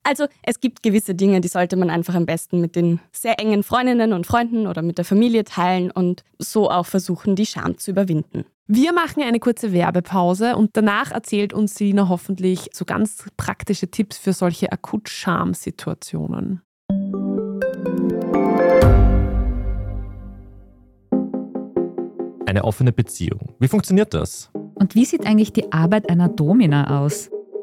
Also 0.08 0.28
es 0.44 0.60
gibt 0.60 0.84
gewisse 0.84 1.16
Dinge, 1.16 1.42
die 1.42 1.48
sollte 1.48 1.76
man 1.78 1.90
einfach 1.90 2.14
am 2.14 2.28
besten 2.28 2.62
mit 2.62 2.76
den 2.76 3.00
sehr 3.12 3.40
engen 3.40 3.64
Freundinnen 3.64 4.14
und 4.14 4.28
Freunden 4.28 4.68
oder 4.68 4.84
mit 4.84 5.00
der 5.00 5.06
Familie 5.06 5.46
teilen 5.46 5.90
und 5.90 6.24
so 6.38 6.70
auch 6.70 6.86
versuchen, 6.86 7.36
die 7.36 7.48
Scham 7.48 7.80
zu 7.80 7.90
überwinden. 7.90 8.46
Wir 8.68 8.94
machen 8.94 9.24
eine 9.24 9.40
kurze 9.40 9.74
Werbepause 9.74 10.58
und 10.58 10.78
danach 10.78 11.12
erzählt 11.12 11.54
uns 11.54 11.74
Sina 11.74 12.08
hoffentlich 12.08 12.70
so 12.72 12.86
ganz 12.86 13.26
praktische 13.36 13.90
Tipps 13.90 14.20
für 14.20 14.34
solche 14.34 14.72
Akut-Scham-Situationen. 14.72 16.62
Eine 22.46 22.64
offene 22.64 22.92
Beziehung. 22.92 23.56
Wie 23.58 23.68
funktioniert 23.68 24.14
das? 24.14 24.52
Und 24.76 24.94
wie 24.94 25.06
sieht 25.06 25.26
eigentlich 25.26 25.52
die 25.52 25.72
Arbeit 25.72 26.12
einer 26.12 26.30
Domina 26.30 27.02
aus? 27.02 27.32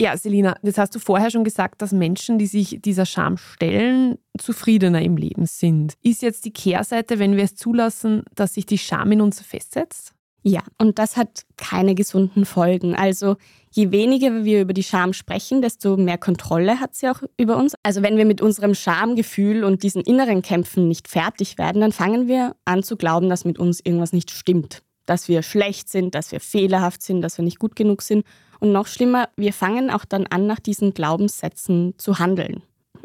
Ja, 0.00 0.14
Selina, 0.16 0.56
das 0.62 0.76
hast 0.76 0.94
du 0.94 0.98
vorher 0.98 1.30
schon 1.30 1.44
gesagt, 1.44 1.80
dass 1.80 1.92
Menschen, 1.92 2.38
die 2.38 2.46
sich 2.46 2.80
dieser 2.82 3.06
Scham 3.06 3.38
stellen, 3.38 4.18
zufriedener 4.38 5.00
im 5.00 5.16
Leben 5.16 5.46
sind. 5.46 5.94
Ist 6.02 6.20
jetzt 6.20 6.44
die 6.44 6.52
Kehrseite, 6.52 7.18
wenn 7.18 7.36
wir 7.36 7.44
es 7.44 7.54
zulassen, 7.54 8.22
dass 8.34 8.54
sich 8.54 8.66
die 8.66 8.76
Scham 8.76 9.10
in 9.12 9.22
uns 9.22 9.40
festsetzt? 9.40 10.12
Ja, 10.42 10.60
und 10.78 11.00
das 11.00 11.16
hat 11.16 11.42
keine 11.56 11.96
gesunden 11.96 12.44
Folgen. 12.44 12.94
Also 12.94 13.36
je 13.72 13.90
weniger 13.90 14.44
wir 14.44 14.60
über 14.60 14.74
die 14.74 14.84
Scham 14.84 15.12
sprechen, 15.12 15.60
desto 15.60 15.96
mehr 15.96 16.18
Kontrolle 16.18 16.78
hat 16.78 16.94
sie 16.94 17.08
auch 17.08 17.22
über 17.36 17.56
uns. 17.56 17.74
Also 17.82 18.02
wenn 18.02 18.16
wir 18.16 18.26
mit 18.26 18.40
unserem 18.40 18.74
Schamgefühl 18.74 19.64
und 19.64 19.82
diesen 19.82 20.02
inneren 20.02 20.42
Kämpfen 20.42 20.86
nicht 20.86 21.08
fertig 21.08 21.58
werden, 21.58 21.80
dann 21.80 21.90
fangen 21.90 22.28
wir 22.28 22.54
an 22.64 22.84
zu 22.84 22.96
glauben, 22.96 23.28
dass 23.28 23.44
mit 23.44 23.58
uns 23.58 23.80
irgendwas 23.80 24.12
nicht 24.12 24.30
stimmt. 24.30 24.84
Dass 25.04 25.26
wir 25.26 25.42
schlecht 25.42 25.88
sind, 25.88 26.14
dass 26.14 26.30
wir 26.30 26.38
fehlerhaft 26.38 27.02
sind, 27.02 27.22
dass 27.22 27.38
wir 27.38 27.44
nicht 27.44 27.58
gut 27.58 27.74
genug 27.74 28.02
sind. 28.02 28.24
Und 28.60 28.72
noch 28.72 28.86
schlimmer, 28.86 29.28
wir 29.36 29.52
fangen 29.52 29.90
auch 29.90 30.04
dann 30.04 30.26
an, 30.26 30.46
nach 30.46 30.60
diesen 30.60 30.94
Glaubenssätzen 30.94 31.94
zu 31.98 32.18
handeln. 32.18 32.62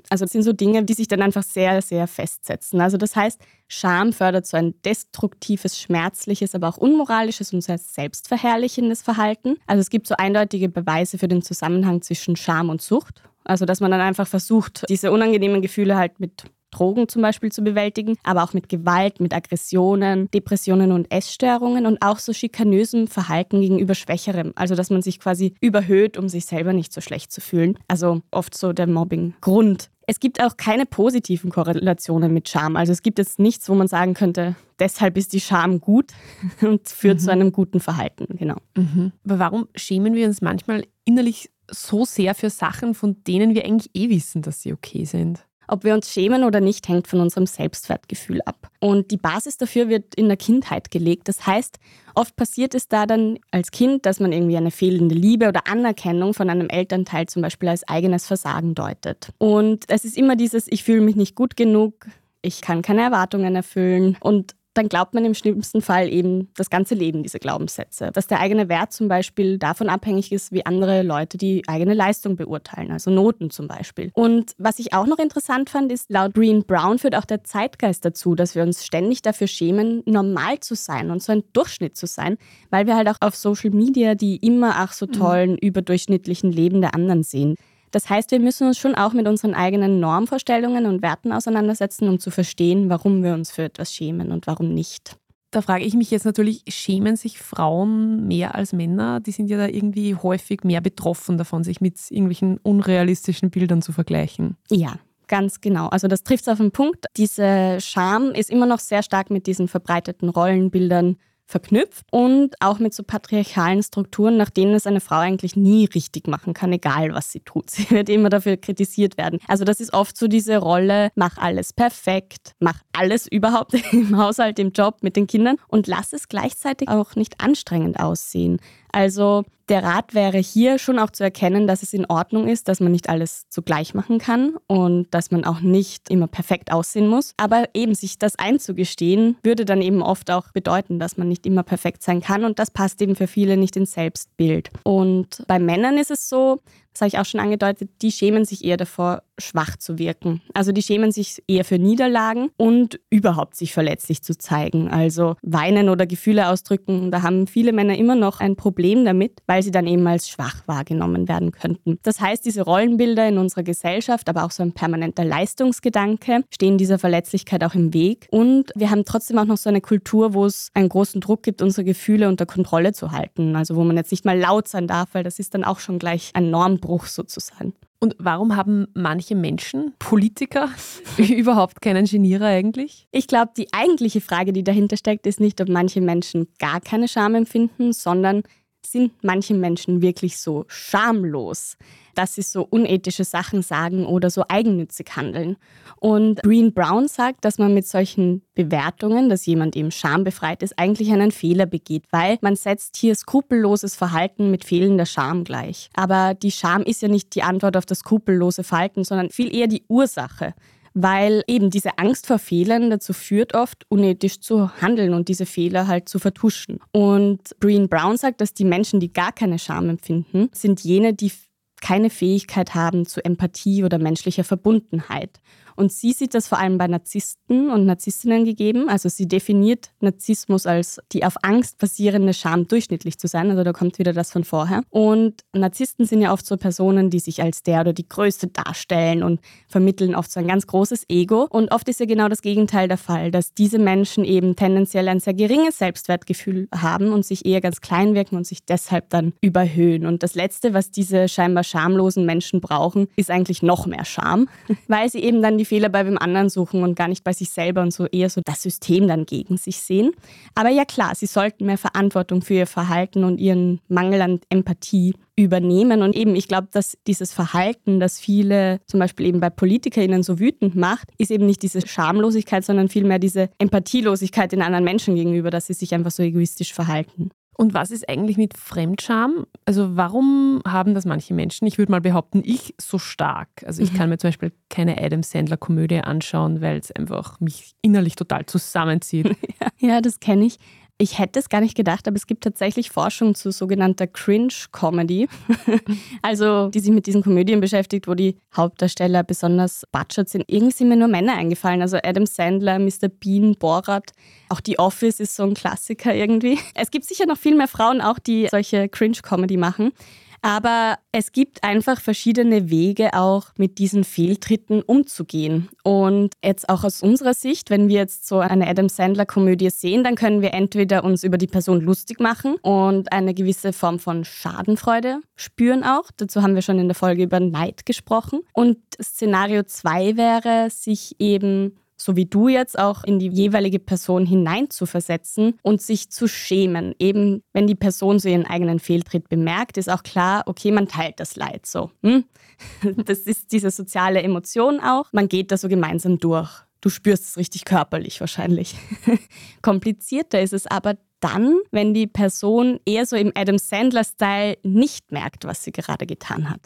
Also 0.10 0.26
das 0.26 0.32
sind 0.32 0.44
so 0.44 0.54
Dinge, 0.54 0.84
die 0.84 0.94
sich 0.94 1.08
dann 1.08 1.22
einfach 1.22 1.44
sehr, 1.44 1.82
sehr 1.82 2.08
festsetzen. 2.08 2.82
Also 2.82 2.98
das 2.98 3.16
heißt, 3.16 3.40
Scham 3.68 4.14
fördert 4.14 4.46
so 4.46 4.58
ein 4.58 4.74
destruktives, 4.84 5.80
schmerzliches, 5.80 6.56
aber 6.56 6.70
auch 6.70 6.78
unmoralisches 6.78 7.54
und 7.54 7.62
sehr 7.62 7.78
selbstverherrlichendes 7.78 9.02
Verhalten. 9.02 9.58
Also 9.68 9.82
es 9.82 9.90
gibt 9.90 10.08
so 10.08 10.16
eindeutige 10.18 10.70
Beweise 10.70 11.18
für 11.18 11.28
den 11.28 11.42
Zusammenhang 11.42 12.02
zwischen 12.02 12.36
Scham 12.36 12.70
und 12.70 12.82
Sucht. 12.82 13.22
Also 13.44 13.66
dass 13.66 13.80
man 13.80 13.92
dann 13.92 14.02
einfach 14.02 14.28
versucht, 14.28 14.86
diese 14.90 15.12
unangenehmen 15.12 15.62
Gefühle 15.62 15.98
halt 15.98 16.20
mit 16.20 16.44
Drogen 16.72 17.08
zum 17.08 17.22
Beispiel 17.22 17.52
zu 17.52 17.62
bewältigen, 17.62 18.18
aber 18.24 18.44
auch 18.44 18.54
mit 18.54 18.70
Gewalt, 18.70 19.20
mit 19.20 19.34
Aggressionen, 19.34 20.30
Depressionen 20.32 20.92
und 20.92 21.12
Essstörungen 21.12 21.86
und 21.86 22.02
auch 22.02 22.20
so 22.20 22.34
schikanösem 22.34 23.08
Verhalten 23.08 23.62
gegenüber 23.62 23.96
Schwächerem. 23.96 24.54
Also 24.56 24.76
dass 24.76 24.90
man 24.90 25.02
sich 25.02 25.20
quasi 25.20 25.54
überhöht, 25.62 26.18
um 26.18 26.30
sich 26.30 26.46
selber 26.46 26.74
nicht 26.74 26.94
so 26.94 27.02
schlecht 27.02 27.32
zu 27.32 27.42
fühlen. 27.42 27.78
Also 27.88 28.22
oft 28.32 28.58
so 28.58 28.74
der 28.74 28.88
Mobbing-Grund. 28.88 29.90
Es 30.08 30.20
gibt 30.20 30.44
auch 30.44 30.58
keine 30.58 30.86
positiven 30.86 31.52
Korrelationen 31.52 32.34
mit 32.34 32.50
Scham. 32.50 32.76
Also 32.76 32.92
es 32.92 33.02
gibt 33.02 33.20
jetzt 33.20 33.40
nichts, 33.40 33.70
wo 33.70 33.76
man 33.76 33.88
sagen 33.88 34.14
könnte, 34.14 34.56
deshalb 34.80 35.16
ist 35.18 35.32
die 35.32 35.40
Scham 35.40 35.80
gut 35.80 36.12
und 36.62 36.88
führt 36.88 37.20
mhm. 37.20 37.24
zu 37.24 37.32
einem 37.32 37.52
guten 37.52 37.80
Verhalten. 37.80 38.26
Genau. 38.38 38.58
Mhm. 38.76 39.14
Aber 39.24 39.40
warum 39.40 39.68
schämen 39.76 40.14
wir 40.14 40.28
uns 40.28 40.42
manchmal 40.42 40.86
innerlich 41.06 41.50
so 41.70 42.04
sehr 42.04 42.36
für 42.36 42.50
Sachen, 42.50 42.94
von 42.94 43.24
denen 43.24 43.56
wir 43.56 43.64
eigentlich 43.64 43.92
eh 43.94 44.10
wissen, 44.10 44.42
dass 44.42 44.62
sie 44.62 44.74
okay 44.74 45.06
sind? 45.06 45.46
Ob 45.68 45.84
wir 45.84 45.94
uns 45.94 46.12
schämen 46.12 46.44
oder 46.44 46.60
nicht, 46.60 46.88
hängt 46.88 47.08
von 47.08 47.22
unserem 47.22 47.46
Selbstwertgefühl 47.46 48.42
ab. 48.46 48.70
Und 48.80 49.12
die 49.12 49.18
Basis 49.18 49.58
dafür 49.58 49.90
wird 49.90 50.16
in 50.16 50.28
der 50.28 50.38
Kindheit 50.38 50.92
gelegt. 50.92 51.28
Das 51.28 51.46
heißt, 51.46 51.80
oft 52.16 52.36
passiert 52.36 52.76
es 52.76 52.88
da 52.88 53.06
dann 53.06 53.40
als 53.52 53.72
Kind, 53.72 54.06
dass 54.06 54.20
man 54.20 54.32
irgendwie 54.32 54.58
eine 54.58 54.72
fehlende 54.72 55.16
Liebe 55.16 55.48
oder 55.48 55.68
Anerkennung 55.68 56.34
von 56.34 56.50
einem 56.50 56.68
Elternteil 56.70 57.28
zum 57.28 57.42
Beispiel 57.42 57.70
als 57.70 57.88
eigenes 57.88 58.26
Versagen 58.26 58.76
deutet. 58.76 59.30
Und 59.38 59.86
es 59.88 60.04
ist 60.04 60.18
immer 60.18 60.36
dieses, 60.36 60.68
ich 60.68 60.84
fühle 60.84 61.02
mich 61.02 61.16
nicht 61.16 61.36
gut 61.36 61.56
genug, 61.56 62.08
ich 62.42 62.62
kann 62.62 62.82
keine 62.82 63.02
Erwartungen 63.02 63.56
erfüllen. 63.56 64.18
Und 64.20 64.56
dann 64.74 64.88
glaubt 64.88 65.14
man 65.14 65.26
im 65.26 65.34
schlimmsten 65.34 65.82
Fall 65.82 66.08
eben 66.10 66.50
das 66.56 66.70
ganze 66.70 66.96
Leben 66.96 67.24
diese 67.24 67.40
Glaubenssätze. 67.40 68.12
Dass 68.14 68.28
der 68.28 68.40
eigene 68.40 68.70
Wert 68.70 68.94
zum 68.94 69.08
Beispiel 69.08 69.58
davon 69.58 69.90
abhängig 69.90 70.32
ist, 70.32 70.52
wie 70.52 70.66
andere 70.66 71.02
Leute 71.04 71.38
die 71.38 71.64
eigene 71.68 71.94
Leistung 71.94 72.36
beurteilen, 72.38 72.92
also 72.92 73.12
Noten 73.12 73.50
zum 73.50 73.68
Beispiel. 73.68 74.12
Und 74.14 74.54
was 74.58 74.80
ich 74.80 74.94
auch 74.94 75.08
noch 75.08 75.20
interessant 75.20 75.70
fand, 75.70 75.92
ist, 75.92 76.10
laut 76.10 76.34
Green 76.34 76.64
Brown 76.64 77.00
führt 77.00 77.16
auch 77.16 77.26
der 77.26 77.44
Zeitgeist 77.44 78.06
dazu, 78.06 78.36
dass 78.36 78.56
wir 78.56 78.64
uns 78.64 78.86
ständig 78.86 79.22
dafür 79.22 79.48
schämen, 79.48 80.04
normal 80.06 80.60
zu 80.60 80.76
sein 80.76 81.12
und 81.12 81.22
so 81.22 81.34
ein 81.34 81.44
Durchschnitt 81.54 81.98
zu 81.98 82.08
sein, 82.08 82.38
weil 82.70 82.88
wir 82.88 82.96
halt 82.96 83.10
auch 83.10 83.18
auf 83.20 83.36
Social 83.36 83.72
Media 83.72 84.16
die 84.16 84.38
immer 84.38 84.74
ach 84.76 84.94
so 84.94 85.06
mhm. 85.06 85.12
tollen, 85.12 85.52
mhm. 85.52 85.58
überdurchschnittlichen 85.58 86.52
Leben 86.52 86.82
der 86.82 86.96
anderen 86.96 87.24
sehen. 87.24 87.56
Das 87.92 88.10
heißt, 88.10 88.32
wir 88.32 88.40
müssen 88.40 88.68
uns 88.68 88.78
schon 88.78 88.96
auch 88.96 89.14
mit 89.14 89.28
unseren 89.28 89.54
eigenen 89.54 90.00
Normvorstellungen 90.00 90.86
und 90.86 91.02
Werten 91.02 91.32
auseinandersetzen, 91.32 92.08
um 92.08 92.20
zu 92.20 92.32
verstehen, 92.32 92.90
warum 92.90 93.24
wir 93.24 93.34
uns 93.34 93.52
für 93.52 93.64
etwas 93.64 93.94
schämen 93.94 94.32
und 94.32 94.48
warum 94.48 94.74
nicht. 94.74 95.18
Da 95.52 95.62
frage 95.62 95.84
ich 95.84 95.94
mich 95.96 96.10
jetzt 96.12 96.24
natürlich, 96.24 96.64
schämen 96.70 97.18
sich 97.18 97.38
Frauen 97.38 98.26
mehr 98.26 98.56
als 98.56 98.72
Männer? 98.72 99.20
Die 99.20 99.32
sind 99.32 99.50
ja 99.50 99.58
da 99.58 99.68
irgendwie 99.68 100.16
häufig 100.16 100.64
mehr 100.64 100.80
betroffen 100.80 101.38
davon, 101.38 101.66
sich 101.66 101.82
mit 101.82 102.00
irgendwelchen 102.10 102.58
unrealistischen 102.60 103.50
Bildern 103.50 103.82
zu 103.82 103.92
vergleichen. 103.92 104.56
Ja, 104.70 104.96
ganz 105.28 105.60
genau. 105.60 105.88
Also 105.90 106.08
das 106.08 106.24
trifft 106.24 106.44
es 106.44 106.48
auf 106.48 106.60
den 106.60 106.72
Punkt. 106.72 107.06
Diese 107.18 107.78
Scham 107.82 108.32
ist 108.32 108.50
immer 108.50 108.66
noch 108.66 108.80
sehr 108.80 109.04
stark 109.04 109.30
mit 109.30 109.46
diesen 109.46 109.68
verbreiteten 109.68 110.30
Rollenbildern 110.30 111.18
verknüpft 111.52 112.06
und 112.10 112.56
auch 112.60 112.80
mit 112.80 112.94
so 112.94 113.04
patriarchalen 113.04 113.84
Strukturen, 113.84 114.38
nach 114.38 114.50
denen 114.50 114.74
es 114.74 114.88
eine 114.88 115.02
Frau 115.02 115.18
eigentlich 115.18 115.56
nie 115.56 115.86
richtig 115.86 116.28
machen 116.28 116.54
kann, 116.54 116.72
egal 116.74 117.14
was 117.14 117.32
sie 117.32 117.42
tut. 117.42 117.70
Sie 117.82 117.90
wird 117.92 118.10
immer 118.10 118.30
dafür 118.30 118.58
kritisiert 118.58 119.18
werden. 119.18 119.40
Also 119.48 119.64
das 119.64 119.80
ist 119.80 119.94
oft 119.94 120.18
so 120.18 120.28
diese 120.28 120.58
Rolle, 120.58 121.10
mach 121.16 121.38
alles 121.38 121.74
perfekt, 121.74 122.54
mach 122.60 122.80
alles 122.94 123.28
überhaupt 123.28 123.74
im 123.92 124.18
Haushalt, 124.18 124.60
im 124.60 124.72
Job, 124.72 124.98
mit 125.02 125.16
den 125.16 125.28
Kindern 125.28 125.58
und 125.68 125.88
lass 125.88 126.14
es 126.14 126.30
gleichzeitig 126.30 126.88
auch 126.90 127.16
nicht 127.16 127.42
anstrengend 127.42 128.00
aussehen. 128.00 128.60
Also 128.92 129.44
der 129.70 129.84
Rat 129.84 130.14
wäre 130.14 130.38
hier 130.38 130.80
schon 130.80 131.00
auch 131.00 131.12
zu 131.12 131.24
erkennen, 131.24 131.66
dass 131.66 131.82
es 131.82 131.94
in 131.94 132.06
Ordnung 132.06 132.50
ist, 132.50 132.68
dass 132.68 132.82
man 132.82 132.92
nicht 132.92 133.10
alles 133.10 133.46
zugleich 133.50 133.94
machen 133.94 134.20
kann 134.20 134.58
und 134.68 135.08
dass 135.12 135.32
man 135.32 135.46
auch 135.46 135.62
nicht 135.62 136.10
immer 136.10 136.28
perfekt 136.28 136.74
aussehen 136.74 137.08
muss. 137.08 137.34
Aber 137.38 137.70
eben 137.74 137.96
sich 137.96 138.20
das 138.20 138.38
einzugestehen, 138.38 139.38
würde 139.44 139.64
dann 139.64 139.82
eben 139.82 140.02
oft 140.02 140.30
auch 140.30 140.52
bedeuten, 140.52 141.00
dass 141.00 141.16
man 141.16 141.30
nicht 141.30 141.46
immer 141.46 141.64
perfekt 141.64 142.04
sein 142.04 142.22
kann 142.22 142.44
und 142.44 142.60
das 142.60 142.70
passt 142.70 143.02
eben 143.02 143.16
für 143.16 143.28
viele 143.28 143.56
nicht 143.56 143.78
ins 143.78 143.94
Selbstbild. 143.94 144.72
Und 144.84 145.44
bei 145.48 145.58
Männern 145.58 145.98
ist 145.98 146.12
es 146.12 146.28
so, 146.28 146.60
das 146.94 147.02
habe 147.02 147.08
ich 147.08 147.20
auch 147.20 147.26
schon 147.26 147.40
angedeutet, 147.40 147.90
die 148.02 148.12
schämen 148.12 148.46
sich 148.46 148.64
eher 148.64 148.78
davor, 148.78 149.24
schwach 149.42 149.78
zu 149.78 149.98
wirken. 149.98 150.42
Also 150.54 150.72
die 150.72 150.82
schämen 150.82 151.12
sich 151.12 151.44
eher 151.48 151.66
für 151.66 151.80
Niederlagen 151.80 152.50
und 152.58 153.00
überhaupt 153.10 153.56
sich 153.56 153.74
verletzlich 153.74 154.22
zu 154.22 154.38
zeigen. 154.38 154.90
Also 154.90 155.36
weinen 155.42 155.90
oder 155.90 156.06
Gefühle 156.06 156.50
ausdrücken. 156.50 157.12
Da 157.12 157.22
haben 157.22 157.48
viele 157.48 157.74
Männer 157.74 157.98
immer 157.98 158.16
noch 158.16 158.40
ein 158.40 158.56
Problem 158.56 159.04
damit, 159.04 159.40
weil 159.48 159.64
sie 159.64 159.72
dann 159.72 159.88
eben 159.88 160.06
als 160.08 160.30
schwach 160.30 160.62
wahrgenommen 160.68 161.28
werden 161.28 161.52
könnten. 161.52 161.98
Das 162.04 162.22
heißt, 162.22 162.46
diese 162.46 162.62
Rollenbilder 162.62 163.28
in 163.28 163.38
unserer 163.38 163.64
Gesellschaft, 163.64 164.30
aber 164.30 164.44
auch 164.44 164.52
so 164.52 164.64
ein 164.64 164.74
permanenter 164.74 165.26
Leistungsgedanke, 165.26 166.44
stehen 166.54 166.78
dieser 166.78 167.00
Verletzlichkeit 167.00 167.64
auch 167.64 167.74
im 167.74 167.94
Weg. 167.94 168.28
Und 168.32 168.72
wir 168.76 168.92
haben 168.92 169.06
trotzdem 169.06 169.38
auch 169.38 169.46
noch 169.46 169.58
so 169.58 169.70
eine 169.70 169.82
Kultur, 169.82 170.34
wo 170.34 170.46
es 170.46 170.70
einen 170.74 170.90
großen 170.90 171.22
Druck 171.22 171.44
gibt, 171.44 171.62
unsere 171.62 171.84
Gefühle 171.84 172.28
unter 172.28 172.46
Kontrolle 172.46 172.94
zu 172.94 173.12
halten. 173.12 173.56
Also 173.56 173.76
wo 173.76 173.84
man 173.84 173.98
jetzt 173.98 174.12
nicht 174.12 174.26
mal 174.26 174.38
laut 174.38 174.68
sein 174.68 174.88
darf, 174.88 175.10
weil 175.14 175.24
das 175.24 175.40
ist 175.40 175.54
dann 175.54 175.64
auch 175.64 175.80
schon 175.80 175.98
gleich 175.98 176.32
ein 176.34 176.52
Normbruch 176.82 177.06
sozusagen. 177.06 177.74
Und 178.00 178.16
warum 178.18 178.56
haben 178.56 178.88
manche 178.96 179.36
Menschen, 179.36 179.94
Politiker, 180.00 180.70
überhaupt 181.18 181.82
keinen 181.82 182.06
Genierer 182.06 182.48
eigentlich? 182.48 183.08
Ich 183.12 183.28
glaube, 183.28 183.52
die 183.56 183.72
eigentliche 183.74 184.22
Frage, 184.22 184.54
die 184.54 184.64
dahinter 184.64 184.98
steckt, 184.98 185.28
ist 185.28 185.40
nicht, 185.40 185.62
ob 185.62 185.70
manche 185.70 186.02
Menschen 186.02 186.48
gar 186.60 186.82
keine 186.82 187.08
Scham 187.08 187.36
empfinden, 187.36 187.94
sondern 187.94 188.44
sind 188.84 189.12
manche 189.24 189.54
Menschen 189.54 190.02
wirklich 190.02 190.40
so 190.40 190.66
schamlos, 190.68 191.78
dass 192.16 192.36
sie 192.36 192.42
so 192.42 192.66
unethische 192.70 193.24
Sachen 193.24 193.62
sagen 193.62 194.06
oder 194.06 194.30
so 194.30 194.44
eigennützig 194.48 195.08
handeln. 195.16 195.58
Und 195.98 196.42
Breen 196.42 196.74
Brown 196.74 197.08
sagt, 197.08 197.46
dass 197.46 197.58
man 197.58 197.74
mit 197.74 197.88
solchen 197.88 198.44
Bewertungen, 198.56 199.30
dass 199.30 199.46
jemand 199.46 199.76
eben 199.76 199.92
schambefreit 199.92 200.64
ist, 200.64 200.78
eigentlich 200.78 201.12
einen 201.12 201.32
Fehler 201.32 201.66
begeht, 201.66 202.06
weil 202.12 202.38
man 202.42 202.56
setzt 202.56 202.98
hier 202.98 203.16
skrupelloses 203.16 203.96
Verhalten 203.96 204.52
mit 204.52 204.66
fehlender 204.66 205.06
Scham 205.06 205.44
gleich. 205.44 205.90
Aber 205.96 206.34
die 206.34 206.52
Scham 206.52 206.84
ist 206.84 207.02
ja 207.02 207.08
nicht 207.08 207.36
die 207.36 207.44
Antwort 207.44 207.78
auf 207.78 207.86
das 207.86 208.00
skrupellose 208.00 208.64
Verhalten, 208.64 209.04
sondern 209.04 209.30
viel 209.30 209.54
eher 209.56 209.68
die 209.68 209.84
Ursache 209.88 210.54
weil 210.94 211.44
eben 211.48 211.70
diese 211.70 211.98
Angst 211.98 212.28
vor 212.28 212.40
Fehlern 212.40 212.90
dazu 212.90 213.14
führt, 213.14 213.54
oft 213.54 213.86
unethisch 213.90 214.40
zu 214.40 214.70
handeln 214.82 215.14
und 215.14 215.28
diese 215.28 215.46
Fehler 215.46 215.88
halt 215.88 216.10
zu 216.10 216.20
vertuschen. 216.20 216.80
Und 216.92 217.58
Breen 217.60 217.88
Brown 217.88 218.18
sagt, 218.18 218.42
dass 218.42 218.54
die 218.54 218.66
Menschen, 218.66 219.00
die 219.00 219.14
gar 219.14 219.32
keine 219.32 219.60
Scham 219.60 219.90
empfinden, 219.90 220.50
sind 220.54 220.82
jene, 220.82 221.14
die 221.14 221.32
keine 221.82 222.10
Fähigkeit 222.10 222.74
haben 222.74 223.06
zu 223.06 223.24
Empathie 223.26 223.84
oder 223.84 223.98
menschlicher 223.98 224.44
Verbundenheit. 224.44 225.42
Und 225.76 225.92
sie 225.92 226.12
sieht 226.14 226.34
das 226.34 226.48
vor 226.48 226.60
allem 226.60 226.78
bei 226.78 226.88
Narzissten 226.88 227.70
und 227.70 227.86
Narzisstinnen 227.86 228.46
gegeben. 228.46 228.90
Also 228.90 229.10
sie 229.10 229.28
definiert 229.28 229.92
Narzissmus 230.00 230.66
als 230.66 231.00
die 231.12 231.26
auf 231.26 231.36
Angst 231.44 231.78
basierende 231.78 232.34
Scham 232.34 232.68
durchschnittlich 232.68 233.18
zu 233.18 233.28
sein. 233.28 233.50
Also 233.50 233.64
da 233.64 233.74
kommt 233.74 234.00
wieder 234.00 234.14
das 234.14 234.32
von 234.32 234.44
vorher. 234.44 234.82
Und 234.90 235.42
Narzissten 235.54 236.06
sind 236.06 236.22
ja 236.22 236.34
oft 236.34 236.46
so 236.46 236.58
Personen, 236.58 237.10
die 237.10 237.20
sich 237.20 237.42
als 237.42 237.64
der 237.64 237.82
oder 237.82 237.94
die 237.94 238.08
Größte 238.08 238.48
darstellen 238.48 239.24
und 239.24 239.40
vermitteln 239.68 240.16
oft 240.16 240.32
so 240.32 240.40
ein 240.40 240.48
ganz 240.48 240.68
großes 240.68 241.06
Ego. 241.10 241.48
Und 241.50 241.72
oft 241.72 241.88
ist 241.90 242.00
ja 242.00 242.06
genau 242.06 242.30
das 242.30 242.42
Gegenteil 242.42 242.88
der 242.88 242.98
Fall, 242.98 243.32
dass 243.32 243.54
diese 243.54 243.80
Menschen 243.80 244.24
eben 244.24 244.56
tendenziell 244.56 245.08
ein 245.08 245.20
sehr 245.20 245.34
geringes 245.34 245.78
Selbstwertgefühl 245.78 246.68
haben 246.74 247.14
und 247.14 247.26
sich 247.26 247.46
eher 247.46 247.62
ganz 247.62 247.82
klein 247.82 248.14
wirken 248.16 248.36
und 248.36 248.46
sich 248.46 248.66
deshalb 248.66 249.10
dann 249.10 249.34
überhöhen. 249.42 250.06
Und 250.06 250.24
das 250.24 250.36
Letzte, 250.36 250.74
was 250.74 250.92
diese 250.92 251.28
scheinbar 251.28 251.64
schamlosen 251.64 252.26
Menschen 252.26 252.62
brauchen, 252.62 253.08
ist 253.16 253.32
eigentlich 253.32 253.62
noch 253.62 253.86
mehr 253.86 254.06
Scham, 254.06 254.48
weil 254.88 255.10
sie 255.10 255.20
eben 255.20 255.42
dann 255.42 255.58
die 255.62 255.66
Fehler 255.66 255.90
bei 255.90 256.06
wem 256.06 256.18
anderen 256.18 256.50
suchen 256.50 256.84
und 256.84 256.96
gar 256.96 257.08
nicht 257.08 257.24
bei 257.24 257.34
sich 257.34 257.52
selber 257.52 257.82
und 257.82 257.94
so 257.94 258.08
eher 258.08 258.30
so 258.30 258.42
das 258.44 258.62
System 258.62 259.08
dann 259.08 259.26
gegen 259.26 259.58
sich 259.58 259.78
sehen. 259.78 260.12
Aber 260.56 260.70
ja 260.70 260.86
klar, 260.86 261.14
sie 261.16 261.28
sollten 261.28 261.66
mehr 261.68 261.78
Verantwortung 261.78 262.42
für 262.42 262.56
ihr 262.56 262.68
Verhalten 262.68 263.24
und 263.24 263.40
ihren 263.40 263.80
Mangel 263.88 264.22
an 264.22 264.40
Empathie 264.50 265.14
übernehmen. 265.36 266.02
Und 266.02 266.16
eben, 266.16 266.36
ich 266.36 266.48
glaube, 266.48 266.70
dass 266.72 266.98
dieses 267.08 267.32
Verhalten, 267.32 268.00
das 268.00 268.20
viele 268.20 268.82
zum 268.88 269.00
Beispiel 269.00 269.28
eben 269.28 269.40
bei 269.40 269.50
PolitikerInnen 269.50 270.24
so 270.24 270.40
wütend 270.40 270.76
macht, 270.76 271.10
ist 271.18 271.32
eben 271.32 271.46
nicht 271.46 271.62
diese 271.62 271.86
Schamlosigkeit, 271.86 272.66
sondern 272.66 272.90
vielmehr 272.90 273.20
diese 273.20 273.50
Empathielosigkeit 273.60 274.52
den 274.52 274.62
anderen 274.62 274.84
Menschen 274.84 275.16
gegenüber, 275.16 275.52
dass 275.52 275.68
sie 275.68 275.74
sich 275.74 275.94
einfach 275.94 276.12
so 276.12 276.24
egoistisch 276.24 276.74
verhalten. 276.74 277.30
Und 277.62 277.76
was 277.76 277.92
ist 277.92 278.10
eigentlich 278.10 278.38
mit 278.38 278.58
Fremdscham? 278.58 279.46
Also 279.66 279.96
warum 279.96 280.64
haben 280.68 280.96
das 280.96 281.06
manche 281.06 281.36
Menschen? 281.36 281.68
Ich 281.68 281.78
würde 281.78 281.92
mal 281.92 282.02
behaupten, 282.02 282.42
ich 282.44 282.74
so 282.82 282.98
stark. 282.98 283.50
Also 283.68 283.84
ich 283.84 283.94
mhm. 283.94 283.98
kann 283.98 284.10
mir 284.10 284.18
zum 284.18 284.30
Beispiel 284.30 284.52
keine 284.72 285.00
Adam 285.00 285.22
Sandler-Komödie 285.22 286.00
anschauen, 286.00 286.62
weil 286.62 286.78
es 286.80 286.92
einfach 286.92 287.40
mich 287.40 287.76
innerlich 287.84 288.16
total 288.16 288.48
zusammenzieht. 288.48 289.38
ja, 289.78 290.02
das 290.02 290.20
kenne 290.20 290.46
ich. 290.46 290.58
Ich 291.02 291.18
hätte 291.18 291.40
es 291.40 291.50
gar 291.50 291.62
nicht 291.62 291.76
gedacht, 291.76 292.08
aber 292.08 292.16
es 292.16 292.28
gibt 292.28 292.44
tatsächlich 292.44 292.92
Forschung 292.92 293.34
zu 293.34 293.52
sogenannter 293.52 294.06
Cringe-Comedy. 294.06 295.28
also, 296.22 296.68
die 296.68 296.80
sich 296.80 296.92
mit 296.92 297.08
diesen 297.08 297.24
Komödien 297.24 297.60
beschäftigt, 297.60 298.08
wo 298.08 298.14
die 298.14 298.38
Hauptdarsteller 298.56 299.24
besonders 299.24 299.84
batschert 299.92 300.30
sind. 300.30 300.44
Irgendwie 300.46 300.74
sind 300.74 300.90
mir 300.90 300.98
nur 300.98 301.08
Männer 301.08 301.34
eingefallen. 301.34 301.82
Also 301.82 301.98
Adam 302.04 302.28
Sandler, 302.28 302.78
Mr. 302.78 303.10
Bean, 303.10 303.56
Borat. 303.58 304.12
Auch 304.50 304.62
The 304.64 304.78
Office 304.78 305.20
ist 305.20 305.36
so 305.36 305.42
ein 305.42 305.56
Klassiker 305.56 306.14
irgendwie. 306.14 306.60
Es 306.76 306.92
gibt 306.92 307.06
sicher 307.06 307.26
noch 307.26 307.38
viel 307.40 307.56
mehr 307.56 307.68
Frauen 307.68 308.00
auch, 308.00 308.20
die 308.20 308.48
solche 308.52 308.88
Cringe-Comedy 308.88 309.58
machen. 309.58 309.94
Aber 310.42 310.98
es 311.12 311.32
gibt 311.32 311.64
einfach 311.64 312.02
verschiedene 312.02 312.70
Wege, 312.70 313.14
auch 313.14 313.48
mit 313.58 313.78
diesen 313.78 314.04
Fehltritten 314.04 314.82
umzugehen. 314.82 315.70
Und 315.84 316.34
jetzt 316.44 316.68
auch 316.68 316.84
aus 316.84 317.04
unserer 317.04 317.36
Sicht, 317.36 317.70
wenn 317.70 317.90
wir 317.90 317.98
jetzt 317.98 318.28
so 318.28 318.40
eine 318.40 318.68
Adam 318.68 318.90
Sandler-Komödie 318.90 319.70
sehen, 319.70 320.04
dann 320.04 320.16
können 320.16 320.42
wir 320.42 320.54
entweder 320.54 321.04
uns 321.04 321.24
über 321.24 321.38
die 321.38 321.48
Person 321.48 321.82
lustig 321.82 322.20
machen 322.20 322.56
und 322.64 323.12
eine 323.12 323.34
gewisse 323.34 323.72
Form 323.72 324.00
von 324.00 324.26
Schadenfreude 324.26 325.20
spüren 325.36 325.84
auch. 325.84 326.10
Dazu 326.18 326.42
haben 326.42 326.56
wir 326.56 326.64
schon 326.64 326.80
in 326.80 326.88
der 326.88 326.96
Folge 326.96 327.24
über 327.24 327.40
Neid 327.40 327.86
gesprochen. 327.86 328.42
Und 328.54 328.80
Szenario 329.02 329.64
2 329.64 330.18
wäre, 330.18 330.70
sich 330.72 331.16
eben 331.20 331.78
so 332.02 332.16
wie 332.16 332.26
du 332.26 332.48
jetzt 332.48 332.78
auch 332.80 333.04
in 333.04 333.20
die 333.20 333.30
jeweilige 333.30 333.80
Person 333.80 334.26
hineinzuversetzen 334.26 335.60
und 335.62 335.82
sich 335.82 336.10
zu 336.10 336.28
schämen. 336.28 336.96
Eben 337.00 337.44
wenn 337.54 337.68
die 337.68 337.76
Person 337.76 338.20
so 338.20 338.28
ihren 338.28 338.46
eigenen 338.46 338.80
Fehltritt 338.80 339.30
bemerkt, 339.30 339.78
ist 339.78 339.90
auch 339.90 340.04
klar, 340.04 340.44
okay, 340.48 340.72
man 340.72 340.88
teilt 340.88 341.20
das 341.20 341.36
Leid 341.36 341.66
so. 341.66 341.92
Hm? 342.04 342.26
Das 343.06 343.20
ist 343.20 343.52
diese 343.52 343.72
soziale 343.72 344.22
Emotion 344.22 344.80
auch. 344.80 345.12
Man 345.14 345.28
geht 345.28 345.52
da 345.52 345.58
so 345.58 345.68
gemeinsam 345.68 346.20
durch. 346.20 346.50
Du 346.80 346.90
spürst 346.90 347.26
es 347.26 347.38
richtig 347.38 347.66
körperlich 347.66 348.20
wahrscheinlich. 348.20 348.76
Komplizierter 349.62 350.42
ist 350.42 350.54
es 350.54 350.68
aber 350.68 350.96
dann, 351.22 351.56
wenn 351.72 351.94
die 351.94 352.08
Person 352.08 352.80
eher 352.86 353.06
so 353.06 353.16
im 353.16 353.32
Adam 353.36 353.58
Sandler-Style 353.58 354.58
nicht 354.64 355.12
merkt, 355.12 355.46
was 355.46 355.64
sie 355.64 355.72
gerade 355.72 356.06
getan 356.06 356.50
hat. 356.50 356.62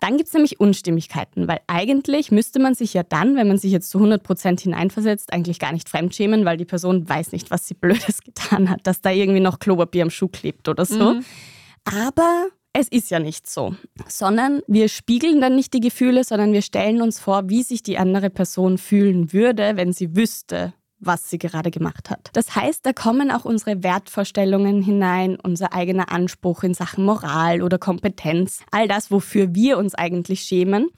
Dann 0.00 0.16
gibt 0.16 0.28
es 0.28 0.34
nämlich 0.34 0.58
Unstimmigkeiten, 0.58 1.46
weil 1.46 1.60
eigentlich 1.66 2.32
müsste 2.32 2.58
man 2.58 2.74
sich 2.74 2.94
ja 2.94 3.02
dann, 3.04 3.36
wenn 3.36 3.46
man 3.46 3.58
sich 3.58 3.70
jetzt 3.70 3.90
zu 3.90 3.98
100% 3.98 4.60
hineinversetzt, 4.60 5.32
eigentlich 5.32 5.58
gar 5.58 5.72
nicht 5.72 5.88
fremdschämen, 5.88 6.44
weil 6.44 6.56
die 6.56 6.64
Person 6.64 7.08
weiß 7.08 7.32
nicht, 7.32 7.50
was 7.50 7.68
sie 7.68 7.74
Blödes 7.74 8.20
getan 8.24 8.70
hat, 8.70 8.80
dass 8.86 9.00
da 9.00 9.10
irgendwie 9.10 9.40
noch 9.40 9.58
Klopapier 9.58 10.02
am 10.02 10.10
Schuh 10.10 10.28
klebt 10.28 10.68
oder 10.68 10.84
so. 10.84 11.14
Mhm. 11.14 11.24
Aber 11.84 12.48
es 12.72 12.88
ist 12.88 13.10
ja 13.10 13.18
nicht 13.18 13.48
so, 13.48 13.74
sondern 14.06 14.60
wir 14.66 14.88
spiegeln 14.88 15.40
dann 15.40 15.56
nicht 15.56 15.72
die 15.72 15.80
Gefühle, 15.80 16.22
sondern 16.24 16.52
wir 16.52 16.62
stellen 16.62 17.02
uns 17.02 17.18
vor, 17.18 17.48
wie 17.48 17.62
sich 17.62 17.82
die 17.82 17.98
andere 17.98 18.30
Person 18.30 18.78
fühlen 18.78 19.32
würde, 19.32 19.72
wenn 19.76 19.92
sie 19.92 20.14
wüsste, 20.14 20.74
was 21.00 21.30
sie 21.30 21.38
gerade 21.38 21.70
gemacht 21.70 22.10
hat. 22.10 22.30
Das 22.32 22.54
heißt, 22.54 22.84
da 22.84 22.92
kommen 22.92 23.30
auch 23.30 23.44
unsere 23.44 23.82
Wertvorstellungen 23.82 24.82
hinein, 24.82 25.38
unser 25.42 25.72
eigener 25.72 26.10
Anspruch 26.10 26.62
in 26.62 26.74
Sachen 26.74 27.04
Moral 27.04 27.62
oder 27.62 27.78
Kompetenz, 27.78 28.60
all 28.70 28.88
das, 28.88 29.10
wofür 29.10 29.54
wir 29.54 29.78
uns 29.78 29.94
eigentlich 29.94 30.42
schämen. 30.42 30.88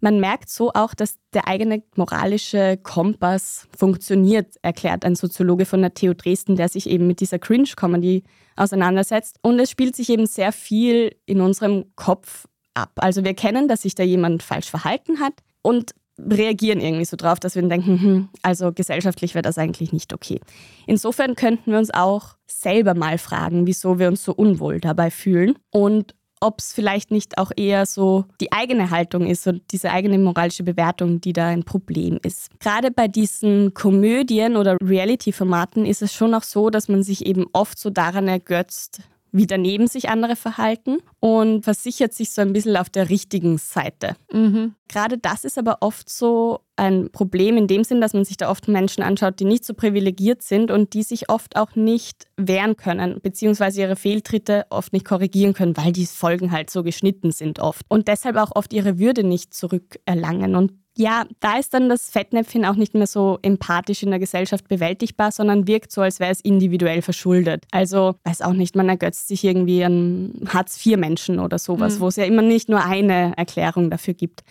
Man 0.00 0.18
merkt 0.18 0.48
so 0.48 0.72
auch, 0.72 0.94
dass 0.94 1.18
der 1.32 1.46
eigene 1.46 1.84
moralische 1.94 2.76
Kompass 2.82 3.68
funktioniert, 3.76 4.56
erklärt 4.62 5.04
ein 5.04 5.14
Soziologe 5.14 5.64
von 5.64 5.80
der 5.80 5.94
TU 5.94 6.12
Dresden, 6.12 6.56
der 6.56 6.68
sich 6.68 6.90
eben 6.90 7.06
mit 7.06 7.20
dieser 7.20 7.38
Cringe-Comedy 7.38 8.24
auseinandersetzt. 8.56 9.38
Und 9.42 9.60
es 9.60 9.70
spielt 9.70 9.94
sich 9.94 10.10
eben 10.10 10.26
sehr 10.26 10.50
viel 10.50 11.14
in 11.24 11.40
unserem 11.40 11.84
Kopf 11.94 12.48
ab. 12.74 12.90
Also 12.96 13.22
wir 13.22 13.34
kennen, 13.34 13.68
dass 13.68 13.82
sich 13.82 13.94
da 13.94 14.02
jemand 14.02 14.42
falsch 14.42 14.70
verhalten 14.70 15.20
hat 15.20 15.34
und 15.62 15.92
reagieren 16.18 16.80
irgendwie 16.80 17.04
so 17.04 17.16
drauf, 17.16 17.40
dass 17.40 17.54
wir 17.54 17.62
denken, 17.62 18.00
hm, 18.00 18.28
also 18.42 18.72
gesellschaftlich 18.72 19.34
wäre 19.34 19.42
das 19.42 19.58
eigentlich 19.58 19.92
nicht 19.92 20.12
okay. 20.12 20.40
Insofern 20.86 21.36
könnten 21.36 21.72
wir 21.72 21.78
uns 21.78 21.92
auch 21.92 22.36
selber 22.46 22.94
mal 22.94 23.18
fragen, 23.18 23.66
wieso 23.66 23.98
wir 23.98 24.08
uns 24.08 24.24
so 24.24 24.32
unwohl 24.32 24.80
dabei 24.80 25.10
fühlen 25.10 25.58
und 25.70 26.14
ob 26.42 26.58
es 26.58 26.72
vielleicht 26.72 27.12
nicht 27.12 27.38
auch 27.38 27.52
eher 27.56 27.86
so 27.86 28.24
die 28.40 28.52
eigene 28.52 28.90
Haltung 28.90 29.26
ist 29.26 29.46
und 29.46 29.62
diese 29.70 29.92
eigene 29.92 30.18
moralische 30.18 30.64
Bewertung, 30.64 31.20
die 31.20 31.32
da 31.32 31.46
ein 31.46 31.62
Problem 31.62 32.18
ist. 32.22 32.48
Gerade 32.58 32.90
bei 32.90 33.06
diesen 33.06 33.74
Komödien 33.74 34.56
oder 34.56 34.76
Reality-Formaten 34.82 35.86
ist 35.86 36.02
es 36.02 36.12
schon 36.12 36.34
auch 36.34 36.42
so, 36.42 36.68
dass 36.68 36.88
man 36.88 37.04
sich 37.04 37.24
eben 37.26 37.46
oft 37.52 37.78
so 37.78 37.90
daran 37.90 38.26
ergötzt, 38.26 39.02
wie 39.32 39.46
daneben 39.46 39.86
sich 39.86 40.10
andere 40.10 40.36
verhalten 40.36 40.98
und 41.18 41.64
versichert 41.64 42.12
sich 42.12 42.32
so 42.32 42.42
ein 42.42 42.52
bisschen 42.52 42.76
auf 42.76 42.90
der 42.90 43.08
richtigen 43.08 43.58
Seite. 43.58 44.14
Mhm. 44.30 44.74
Gerade 44.88 45.16
das 45.16 45.44
ist 45.44 45.58
aber 45.58 45.78
oft 45.80 46.10
so 46.10 46.60
ein 46.76 47.10
Problem 47.10 47.56
in 47.56 47.66
dem 47.66 47.82
Sinn, 47.82 48.00
dass 48.00 48.12
man 48.12 48.24
sich 48.24 48.36
da 48.36 48.50
oft 48.50 48.68
Menschen 48.68 49.02
anschaut, 49.02 49.40
die 49.40 49.44
nicht 49.44 49.64
so 49.64 49.72
privilegiert 49.72 50.42
sind 50.42 50.70
und 50.70 50.92
die 50.92 51.02
sich 51.02 51.30
oft 51.30 51.56
auch 51.56 51.74
nicht 51.74 52.26
wehren 52.36 52.76
können, 52.76 53.20
beziehungsweise 53.22 53.80
ihre 53.80 53.96
Fehltritte 53.96 54.66
oft 54.68 54.92
nicht 54.92 55.06
korrigieren 55.06 55.54
können, 55.54 55.76
weil 55.76 55.92
die 55.92 56.06
Folgen 56.06 56.52
halt 56.52 56.68
so 56.68 56.82
geschnitten 56.82 57.32
sind 57.32 57.58
oft. 57.58 57.86
Und 57.88 58.08
deshalb 58.08 58.36
auch 58.36 58.54
oft 58.54 58.72
ihre 58.72 58.98
Würde 58.98 59.24
nicht 59.24 59.54
zurückerlangen. 59.54 60.56
Und 60.56 60.72
ja, 60.96 61.24
da 61.40 61.58
ist 61.58 61.72
dann 61.72 61.88
das 61.88 62.10
Fettnäpfchen 62.10 62.66
auch 62.66 62.74
nicht 62.74 62.94
mehr 62.94 63.06
so 63.06 63.38
empathisch 63.42 64.02
in 64.02 64.10
der 64.10 64.18
Gesellschaft 64.18 64.68
bewältigbar, 64.68 65.32
sondern 65.32 65.66
wirkt 65.66 65.90
so, 65.90 66.02
als 66.02 66.20
wäre 66.20 66.30
es 66.32 66.40
individuell 66.40 67.00
verschuldet. 67.00 67.64
Also, 67.70 68.16
weiß 68.24 68.42
auch 68.42 68.52
nicht, 68.52 68.76
man 68.76 68.88
ergötzt 68.88 69.28
sich 69.28 69.44
irgendwie 69.44 69.84
an 69.84 70.32
Hartz-IV-Menschen 70.46 71.38
oder 71.38 71.58
sowas, 71.58 71.96
mhm. 71.96 72.00
wo 72.00 72.08
es 72.08 72.16
ja 72.16 72.24
immer 72.24 72.42
nicht 72.42 72.68
nur 72.68 72.84
eine 72.84 73.36
Erklärung 73.36 73.90
dafür 73.90 74.14
gibt. 74.14 74.42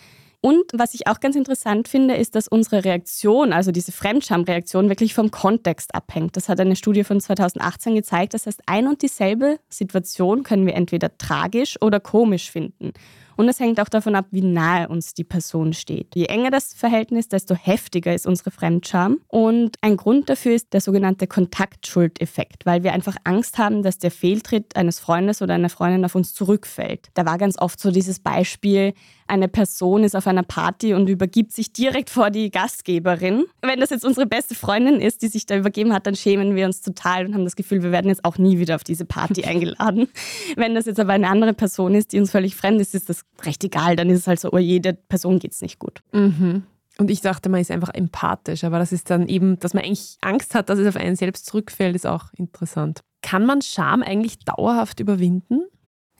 Und 0.44 0.64
was 0.72 0.92
ich 0.94 1.06
auch 1.06 1.20
ganz 1.20 1.36
interessant 1.36 1.86
finde, 1.86 2.16
ist, 2.16 2.34
dass 2.34 2.48
unsere 2.48 2.84
Reaktion, 2.84 3.52
also 3.52 3.70
diese 3.70 3.92
Fremdschamreaktion, 3.92 4.88
wirklich 4.88 5.14
vom 5.14 5.30
Kontext 5.30 5.94
abhängt. 5.94 6.36
Das 6.36 6.48
hat 6.48 6.58
eine 6.58 6.74
Studie 6.74 7.04
von 7.04 7.20
2018 7.20 7.94
gezeigt. 7.94 8.34
Das 8.34 8.46
heißt, 8.46 8.60
ein 8.66 8.88
und 8.88 9.02
dieselbe 9.02 9.60
Situation 9.68 10.42
können 10.42 10.66
wir 10.66 10.74
entweder 10.74 11.16
tragisch 11.16 11.80
oder 11.80 12.00
komisch 12.00 12.50
finden. 12.50 12.92
Und 13.36 13.48
es 13.48 13.60
hängt 13.60 13.80
auch 13.80 13.88
davon 13.88 14.14
ab, 14.14 14.26
wie 14.30 14.42
nahe 14.42 14.88
uns 14.88 15.14
die 15.14 15.24
Person 15.24 15.72
steht. 15.72 16.14
Je 16.14 16.26
enger 16.26 16.50
das 16.50 16.74
Verhältnis, 16.74 17.28
desto 17.28 17.54
heftiger 17.54 18.14
ist 18.14 18.26
unsere 18.26 18.50
Fremdscham. 18.50 19.18
Und 19.28 19.76
ein 19.80 19.96
Grund 19.96 20.28
dafür 20.28 20.54
ist 20.54 20.72
der 20.72 20.80
sogenannte 20.80 21.26
Kontaktschuldeffekt, 21.26 22.66
weil 22.66 22.82
wir 22.82 22.92
einfach 22.92 23.16
Angst 23.24 23.58
haben, 23.58 23.82
dass 23.82 23.98
der 23.98 24.10
Fehltritt 24.10 24.76
eines 24.76 24.98
Freundes 24.98 25.42
oder 25.42 25.54
einer 25.54 25.70
Freundin 25.70 26.04
auf 26.04 26.14
uns 26.14 26.34
zurückfällt. 26.34 27.08
Da 27.14 27.26
war 27.26 27.38
ganz 27.38 27.58
oft 27.58 27.80
so 27.80 27.90
dieses 27.90 28.18
Beispiel, 28.18 28.94
eine 29.32 29.48
Person 29.48 30.04
ist 30.04 30.14
auf 30.14 30.26
einer 30.26 30.42
Party 30.42 30.92
und 30.92 31.08
übergibt 31.08 31.52
sich 31.52 31.72
direkt 31.72 32.10
vor 32.10 32.30
die 32.30 32.50
Gastgeberin. 32.50 33.44
Wenn 33.62 33.80
das 33.80 33.88
jetzt 33.88 34.04
unsere 34.04 34.26
beste 34.26 34.54
Freundin 34.54 35.00
ist, 35.00 35.22
die 35.22 35.28
sich 35.28 35.46
da 35.46 35.56
übergeben 35.56 35.94
hat, 35.94 36.06
dann 36.06 36.16
schämen 36.16 36.54
wir 36.54 36.66
uns 36.66 36.82
total 36.82 37.26
und 37.26 37.34
haben 37.34 37.44
das 37.44 37.56
Gefühl, 37.56 37.82
wir 37.82 37.92
werden 37.92 38.08
jetzt 38.08 38.26
auch 38.26 38.36
nie 38.36 38.58
wieder 38.58 38.74
auf 38.74 38.84
diese 38.84 39.06
Party 39.06 39.44
eingeladen. 39.46 40.08
Wenn 40.56 40.74
das 40.74 40.84
jetzt 40.84 41.00
aber 41.00 41.14
eine 41.14 41.28
andere 41.28 41.54
Person 41.54 41.94
ist, 41.94 42.12
die 42.12 42.20
uns 42.20 42.30
völlig 42.30 42.56
fremd 42.56 42.80
ist, 42.80 42.94
ist 42.94 43.08
das 43.08 43.21
recht 43.42 43.62
egal. 43.64 43.96
Dann 43.96 44.10
ist 44.10 44.20
es 44.20 44.26
halt 44.26 44.40
so, 44.40 44.50
oh, 44.52 44.58
jede 44.58 44.94
Person 44.94 45.38
geht 45.38 45.52
es 45.52 45.62
nicht 45.62 45.78
gut. 45.78 46.02
Mhm. 46.12 46.64
Und 46.98 47.10
ich 47.10 47.20
dachte, 47.20 47.48
man 47.48 47.60
ist 47.60 47.70
einfach 47.70 47.92
empathisch, 47.94 48.64
aber 48.64 48.78
das 48.78 48.92
ist 48.92 49.10
dann 49.10 49.26
eben, 49.26 49.58
dass 49.58 49.74
man 49.74 49.84
eigentlich 49.84 50.18
Angst 50.20 50.54
hat, 50.54 50.68
dass 50.68 50.78
es 50.78 50.86
auf 50.86 50.96
einen 50.96 51.16
selbst 51.16 51.46
zurückfällt, 51.46 51.96
ist 51.96 52.06
auch 52.06 52.26
interessant. 52.36 53.00
Kann 53.22 53.46
man 53.46 53.62
Scham 53.62 54.02
eigentlich 54.02 54.38
dauerhaft 54.40 55.00
überwinden? 55.00 55.62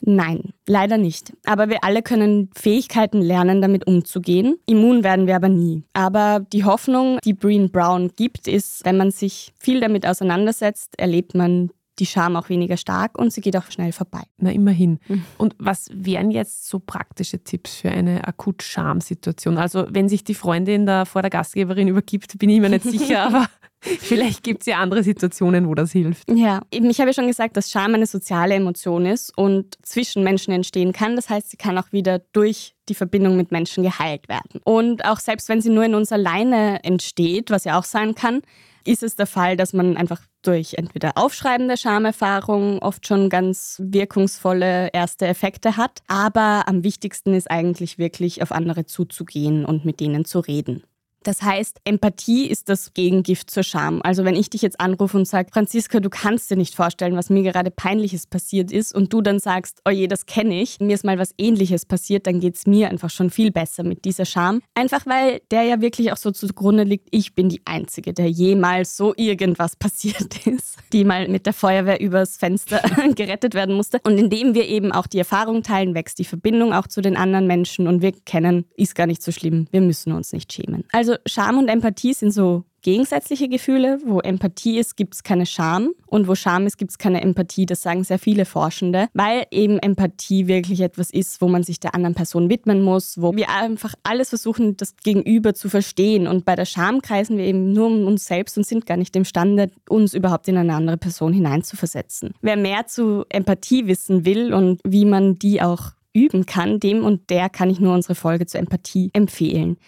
Nein, 0.05 0.53
leider 0.67 0.99
nicht. 0.99 1.33
Aber 1.45 1.69
wir 1.69 1.85
alle 1.85 2.03
können 2.03 2.51
Fähigkeiten 2.57 3.21
lernen, 3.21 3.63
damit 3.63 3.87
umzugehen. 3.87 4.57
Immun 4.67 5.05
werden 5.05 5.29
wir 5.29 5.37
aber 5.37 5.49
nie. 5.49 5.85
Aber 5.93 6.45
die 6.53 6.65
Hoffnung, 6.65 7.19
die 7.25 7.35
Breen 7.35 7.71
Brown 7.71 8.11
gibt, 8.17 8.49
ist, 8.49 8.85
wenn 8.85 8.97
man 8.97 9.13
sich 9.13 9.53
viel 9.57 9.81
damit 9.81 10.05
auseinandersetzt, 10.07 10.99
erlebt 10.99 11.35
man 11.35 11.71
die 11.99 12.07
Scham 12.07 12.37
auch 12.37 12.49
weniger 12.49 12.77
stark 12.77 13.19
und 13.19 13.33
sie 13.33 13.41
geht 13.41 13.57
auch 13.57 13.71
schnell 13.71 13.93
vorbei. 13.93 14.23
Na, 14.39 14.51
immerhin. 14.51 14.99
Mhm. 15.09 15.25
Und 15.39 15.55
was 15.59 15.89
wären 15.93 16.31
jetzt 16.31 16.69
so 16.69 16.79
praktische 16.79 17.43
Tipps 17.45 17.77
für 17.77 17.91
eine 17.91 18.27
akut 18.27 18.63
Schamsituation? 18.63 19.59
Also, 19.59 19.87
wenn 19.91 20.09
sich 20.09 20.25
die 20.25 20.35
Freundin 20.35 20.87
da 20.87 21.05
vor 21.05 21.23
der 21.23 21.31
Gastgeberin 21.31 21.89
übergibt, 21.89 22.39
bin 22.39 22.51
ich 22.51 22.61
mir 22.61 22.71
nicht 22.71 22.85
sicher, 22.91 23.23
aber 23.25 23.49
Vielleicht 23.83 24.45
gibt 24.45 24.63
es 24.63 24.67
ja 24.67 24.79
andere 24.79 25.03
Situationen, 25.03 25.67
wo 25.67 25.75
das 25.75 25.91
hilft. 25.91 26.31
Ja, 26.31 26.63
ich 26.71 27.01
habe 27.01 27.11
ja 27.11 27.15
schon 27.15 27.27
gesagt, 27.27 27.57
dass 27.57 27.69
Scham 27.69 27.95
eine 27.95 28.07
soziale 28.07 28.55
Emotion 28.55 29.07
ist 29.07 29.37
und 29.37 29.77
zwischen 29.83 30.23
Menschen 30.23 30.53
entstehen 30.53 30.93
kann. 30.93 31.17
Das 31.17 31.29
heißt, 31.29 31.51
sie 31.51 31.57
kann 31.57 31.77
auch 31.79 31.91
wieder 31.91 32.21
durch 32.33 32.77
die 32.89 32.95
Verbindung 32.95 33.37
mit 33.37 33.51
Menschen 33.51 33.83
geheilt 33.83 34.29
werden. 34.29 34.61
Und 34.63 35.05
auch 35.05 35.19
selbst 35.19 35.49
wenn 35.49 35.61
sie 35.61 35.71
nur 35.71 35.85
in 35.85 35.97
uns 35.97 36.13
alleine 36.13 36.85
entsteht, 36.85 37.51
was 37.51 37.65
ja 37.65 37.77
auch 37.77 37.85
sein 37.85 38.15
kann, 38.15 38.43
ist 38.85 39.03
es 39.03 39.17
der 39.17 39.27
Fall, 39.27 39.57
dass 39.57 39.73
man 39.73 39.97
einfach 39.97 40.21
durch 40.43 40.75
entweder 40.75 41.17
Aufschreiben 41.17 41.69
der 41.69 41.77
Schamerfahrung 41.77 42.81
oft 42.81 43.07
schon 43.07 43.29
ganz 43.29 43.81
wirkungsvolle 43.85 44.91
erste 44.93 45.27
Effekte 45.27 45.77
hat. 45.77 46.03
Aber 46.09 46.65
am 46.67 46.85
wichtigsten 46.85 47.35
ist 47.35 47.51
eigentlich 47.51 47.99
wirklich 47.99 48.43
auf 48.43 48.53
andere 48.53 48.87
zuzugehen 48.87 49.65
und 49.65 49.85
mit 49.85 50.01
denen 50.01 50.25
zu 50.25 50.41
reden. 50.41 50.83
Das 51.25 51.43
heißt, 51.43 51.81
Empathie 51.85 52.47
ist 52.47 52.69
das 52.69 52.95
Gegengift 52.95 53.51
zur 53.51 53.63
Scham. 53.63 54.01
Also 54.03 54.25
wenn 54.25 54.37
ich 54.37 54.51
dich 54.51 54.63
jetzt 54.63 54.81
anrufe 54.81 55.17
und 55.17 55.27
sage, 55.27 55.51
Franziska, 55.53 56.01
du 56.01 56.11
kannst 56.11 56.51
dir 56.51 56.57
nicht 56.57 56.75
vorstellen, 56.75 57.17
was 57.17 57.31
mir 57.31 57.43
gerade 57.43 57.71
peinliches 57.71 58.27
passiert 58.27 58.73
ist 58.73 58.95
und 58.95 59.13
du 59.13 59.21
dann 59.21 59.39
sagst, 59.39 59.81
oh 59.87 59.91
je, 59.91 60.07
das 60.07 60.27
kenne 60.27 60.61
ich, 60.61 60.81
mir 60.81 60.95
ist 60.95 61.05
mal 61.05 61.19
was 61.19 61.35
ähnliches 61.39 61.87
passiert, 61.87 62.27
dann 62.27 62.41
geht 62.41 62.57
es 62.57 62.67
mir 62.67 62.91
einfach 62.91 63.11
schon 63.11 63.31
viel 63.31 63.51
besser 63.51 63.83
mit 63.85 64.05
dieser 64.05 64.25
Scham. 64.25 64.63
Einfach 64.75 65.07
weil 65.07 65.41
der 65.51 65.63
ja 65.63 65.81
wirklich 65.81 66.13
auch 66.13 66.17
so 66.17 66.31
zugrunde 66.31 66.85
liegt, 66.85 67.09
ich 67.11 67.35
bin 67.35 67.49
die 67.49 67.63
Einzige, 67.65 68.13
der 68.13 68.31
jemals 68.31 68.97
so 68.97 69.15
irgendwas 69.17 69.77
passiert 69.83 70.47
ist, 70.47 70.77
die 70.93 71.05
mal 71.05 71.29
mit 71.29 71.47
der 71.47 71.53
Feuerwehr 71.53 72.01
übers 72.01 72.37
Fenster 72.37 72.81
gerettet 73.15 73.55
werden 73.55 73.75
musste. 73.75 74.01
Und 74.05 74.19
indem 74.19 74.55
wir 74.55 74.69
eben 74.69 74.93
auch 74.93 75.07
die 75.07 75.19
Erfahrung 75.19 75.63
teilen, 75.63 75.95
wächst 75.95 76.19
die 76.19 76.25
Verbindung 76.25 76.73
auch 76.73 76.87
zu 76.87 77.01
den 77.01 77.17
anderen 77.17 77.47
Menschen 77.47 77.87
und 77.87 78.03
wir 78.03 78.13
kennen, 78.13 78.67
ist 78.77 78.95
gar 78.95 79.07
nicht 79.07 79.23
so 79.23 79.33
schlimm, 79.33 79.67
wir 79.71 79.81
müssen 79.81 80.13
uns 80.13 80.33
nicht 80.33 80.53
schämen. 80.53 80.85
Also 80.93 81.12
also 81.13 81.23
Scham 81.27 81.59
und 81.59 81.69
Empathie 81.69 82.15
sind 82.15 82.33
so 82.33 82.65
gegensätzliche 82.83 83.49
Gefühle. 83.49 84.01
Wo 84.05 84.21
Empathie 84.21 84.79
ist, 84.79 84.97
gibt 84.97 85.15
es 85.15 85.23
keine 85.23 85.47
Scham 85.47 85.93
und 86.07 86.27
wo 86.27 86.35
Scham 86.35 86.67
ist, 86.67 86.79
gibt 86.79 86.91
es 86.91 86.99
keine 86.99 87.21
Empathie. 87.21 87.67
Das 87.67 87.83
sagen 87.83 88.03
sehr 88.03 88.19
viele 88.19 88.45
Forschende, 88.45 89.09
weil 89.15 89.47
eben 89.51 89.79
Empathie 89.79 90.49
wirklich 90.49 90.81
etwas 90.81 91.11
ist, 91.11 91.41
wo 91.41 91.49
man 91.49 91.63
sich 91.63 91.81
der 91.81 91.95
anderen 91.95 92.15
Person 92.15 92.49
widmen 92.49 92.83
muss, 92.83 93.21
wo 93.21 93.35
wir 93.37 93.51
einfach 93.51 93.95
alles 94.03 94.31
versuchen, 94.31 94.77
das 94.77 94.97
Gegenüber 94.97 95.55
zu 95.55 95.69
verstehen. 95.69 96.27
Und 96.27 96.45
bei 96.45 96.57
der 96.57 96.67
Scham 96.67 97.03
kreisen 97.03 97.37
wir 97.37 97.45
eben 97.45 97.73
nur 97.73 97.87
um 97.87 98.07
uns 98.07 98.27
selbst 98.27 98.57
und 98.57 98.67
sind 98.67 98.87
gar 98.87 98.97
nicht 98.97 99.15
imstande, 99.15 99.71
uns 99.89 100.15
überhaupt 100.15 100.49
in 100.49 100.57
eine 100.57 100.75
andere 100.75 100.97
Person 100.97 101.33
hineinzuversetzen. 101.33 102.35
Wer 102.41 102.57
mehr 102.57 102.87
zu 102.87 103.25
Empathie 103.29 103.87
wissen 103.87 104.25
will 104.25 104.53
und 104.53 104.81
wie 104.85 105.05
man 105.05 105.39
die 105.39 105.63
auch 105.63 105.93
üben 106.15 106.47
kann, 106.47 106.79
dem 106.79 107.05
und 107.05 107.31
der 107.31 107.49
kann 107.49 107.71
ich 107.71 107.81
nur 107.81 107.95
unsere 107.95 108.15
Folge 108.15 108.45
zur 108.47 108.61
Empathie 108.61 109.11
empfehlen. 109.15 109.79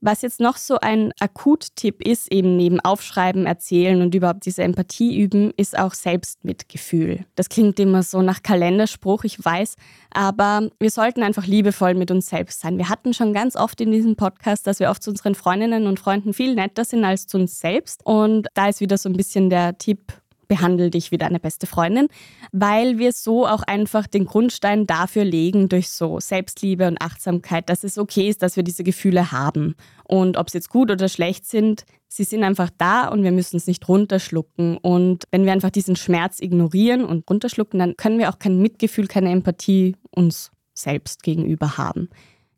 Was 0.00 0.22
jetzt 0.22 0.38
noch 0.38 0.56
so 0.56 0.78
ein 0.78 1.12
Akuttipp 1.18 2.06
ist, 2.06 2.30
eben 2.32 2.56
neben 2.56 2.78
Aufschreiben, 2.78 3.46
Erzählen 3.46 4.00
und 4.00 4.14
überhaupt 4.14 4.46
diese 4.46 4.62
Empathie 4.62 5.18
üben, 5.18 5.52
ist 5.56 5.76
auch 5.76 5.92
Selbstmitgefühl. 5.92 7.24
Das 7.34 7.48
klingt 7.48 7.80
immer 7.80 8.04
so 8.04 8.22
nach 8.22 8.42
Kalenderspruch, 8.44 9.24
ich 9.24 9.44
weiß, 9.44 9.74
aber 10.10 10.68
wir 10.78 10.90
sollten 10.90 11.24
einfach 11.24 11.46
liebevoll 11.46 11.94
mit 11.94 12.12
uns 12.12 12.28
selbst 12.28 12.60
sein. 12.60 12.78
Wir 12.78 12.88
hatten 12.88 13.12
schon 13.12 13.32
ganz 13.32 13.56
oft 13.56 13.80
in 13.80 13.90
diesem 13.90 14.14
Podcast, 14.14 14.68
dass 14.68 14.78
wir 14.78 14.90
oft 14.90 15.02
zu 15.02 15.10
unseren 15.10 15.34
Freundinnen 15.34 15.88
und 15.88 15.98
Freunden 15.98 16.32
viel 16.32 16.54
netter 16.54 16.84
sind 16.84 17.04
als 17.04 17.26
zu 17.26 17.38
uns 17.38 17.58
selbst. 17.58 18.06
Und 18.06 18.46
da 18.54 18.68
ist 18.68 18.80
wieder 18.80 18.98
so 18.98 19.08
ein 19.08 19.16
bisschen 19.16 19.50
der 19.50 19.78
Tipp, 19.78 20.12
behandle 20.48 20.90
dich 20.90 21.12
wie 21.12 21.18
deine 21.18 21.38
beste 21.38 21.66
Freundin, 21.66 22.08
weil 22.52 22.98
wir 22.98 23.12
so 23.12 23.46
auch 23.46 23.62
einfach 23.62 24.06
den 24.06 24.24
Grundstein 24.24 24.86
dafür 24.86 25.24
legen 25.24 25.68
durch 25.68 25.90
so 25.90 26.18
Selbstliebe 26.18 26.88
und 26.88 27.00
Achtsamkeit, 27.00 27.68
dass 27.68 27.84
es 27.84 27.98
okay 27.98 28.28
ist, 28.28 28.42
dass 28.42 28.56
wir 28.56 28.62
diese 28.62 28.82
Gefühle 28.82 29.30
haben. 29.30 29.76
Und 30.04 30.36
ob 30.36 30.50
sie 30.50 30.58
jetzt 30.58 30.70
gut 30.70 30.90
oder 30.90 31.08
schlecht 31.08 31.46
sind, 31.46 31.84
sie 32.08 32.24
sind 32.24 32.42
einfach 32.42 32.70
da 32.76 33.08
und 33.08 33.22
wir 33.22 33.32
müssen 33.32 33.58
es 33.58 33.66
nicht 33.66 33.86
runterschlucken. 33.88 34.78
Und 34.78 35.24
wenn 35.30 35.44
wir 35.44 35.52
einfach 35.52 35.70
diesen 35.70 35.96
Schmerz 35.96 36.40
ignorieren 36.40 37.04
und 37.04 37.28
runterschlucken, 37.28 37.78
dann 37.78 37.96
können 37.96 38.18
wir 38.18 38.30
auch 38.30 38.38
kein 38.38 38.60
Mitgefühl, 38.60 39.06
keine 39.06 39.30
Empathie 39.30 39.96
uns 40.10 40.50
selbst 40.74 41.22
gegenüber 41.22 41.76
haben. 41.76 42.08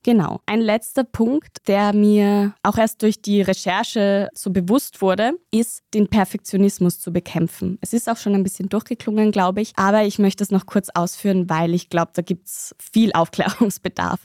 Genau. 0.02 0.40
Ein 0.46 0.60
letzter 0.60 1.04
Punkt, 1.04 1.68
der 1.68 1.92
mir 1.92 2.54
auch 2.62 2.78
erst 2.78 3.02
durch 3.02 3.20
die 3.20 3.42
Recherche 3.42 4.28
so 4.34 4.50
bewusst 4.50 5.02
wurde, 5.02 5.32
ist, 5.50 5.82
den 5.92 6.08
Perfektionismus 6.08 7.00
zu 7.00 7.12
bekämpfen. 7.12 7.78
Es 7.82 7.92
ist 7.92 8.08
auch 8.08 8.16
schon 8.16 8.34
ein 8.34 8.42
bisschen 8.42 8.70
durchgeklungen, 8.70 9.30
glaube 9.30 9.60
ich, 9.60 9.72
aber 9.76 10.04
ich 10.04 10.18
möchte 10.18 10.42
es 10.42 10.50
noch 10.50 10.64
kurz 10.64 10.88
ausführen, 10.88 11.50
weil 11.50 11.74
ich 11.74 11.90
glaube, 11.90 12.12
da 12.14 12.22
gibt 12.22 12.46
es 12.46 12.74
viel 12.78 13.12
Aufklärungsbedarf. 13.12 14.20